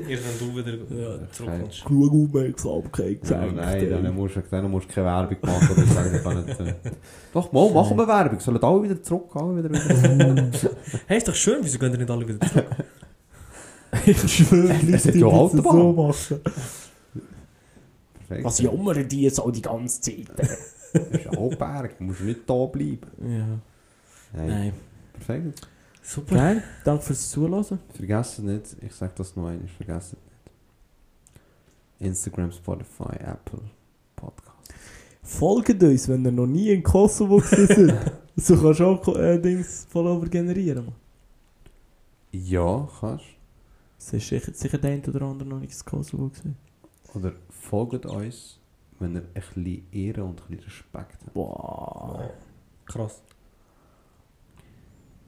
[0.09, 1.85] Erst wenn du wieder Ja, zurückkommst.
[1.85, 3.55] Genug Aufmerksamkeit geschenkt.
[3.57, 6.61] nein, dann musst, du, dann musst du keine Werbung machen oder sagen, ich kann nicht.
[6.61, 6.75] Äh.
[7.33, 8.41] Doch, mal, machen wir Werbung.
[8.41, 9.31] Sollen alle wieder zurück?
[9.37, 10.51] Alle wieder wieder.
[11.07, 12.67] Hey, ist doch schön, wieso gehen nicht alle wieder zurück?
[14.05, 15.73] Ich schwöre, die Leute Autobahn.
[15.73, 16.41] so machen.
[18.19, 18.45] Perfekt.
[18.45, 20.27] Was jammern die jetzt auch die ganze Zeit?
[20.37, 20.51] Das
[20.93, 22.99] ist ein Hochberg, du musst nicht da bleiben.
[23.23, 23.47] ja.
[24.35, 24.49] Nein.
[24.49, 24.73] Nein.
[25.15, 25.67] Perfekt.
[26.07, 26.37] Super.
[26.37, 27.81] Geil, danke fürs Zuhören.
[27.93, 30.23] Vergesst nicht, ich sag das noch einmal, vergesst nicht.
[31.99, 33.63] Instagram, Spotify, Apple,
[34.15, 34.73] Podcast.
[35.21, 38.13] Folgt uns, wenn ihr noch nie in Kosovo gewesen seid.
[38.37, 40.85] so kannst du auch äh, Dings Follower generieren.
[40.85, 40.95] Man.
[42.31, 43.25] Ja, kannst
[43.99, 46.57] Es ist sicher, sicher der eine oder andere noch nicht in Kosovo gewesen.
[47.15, 48.61] Oder folgt uns,
[49.01, 51.35] wenn ihr ein bisschen Ehre und ein bisschen Respekt habt.
[51.35, 52.31] Wow.
[52.85, 53.23] Krass.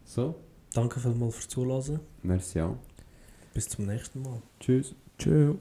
[0.05, 0.37] So,
[0.75, 2.01] Danke vielmals fürs Zuhören.
[2.23, 2.77] merci auch.
[3.55, 4.41] Bis zum nächsten Mal.
[4.61, 4.95] Tschüss.
[5.19, 5.57] Tschüss.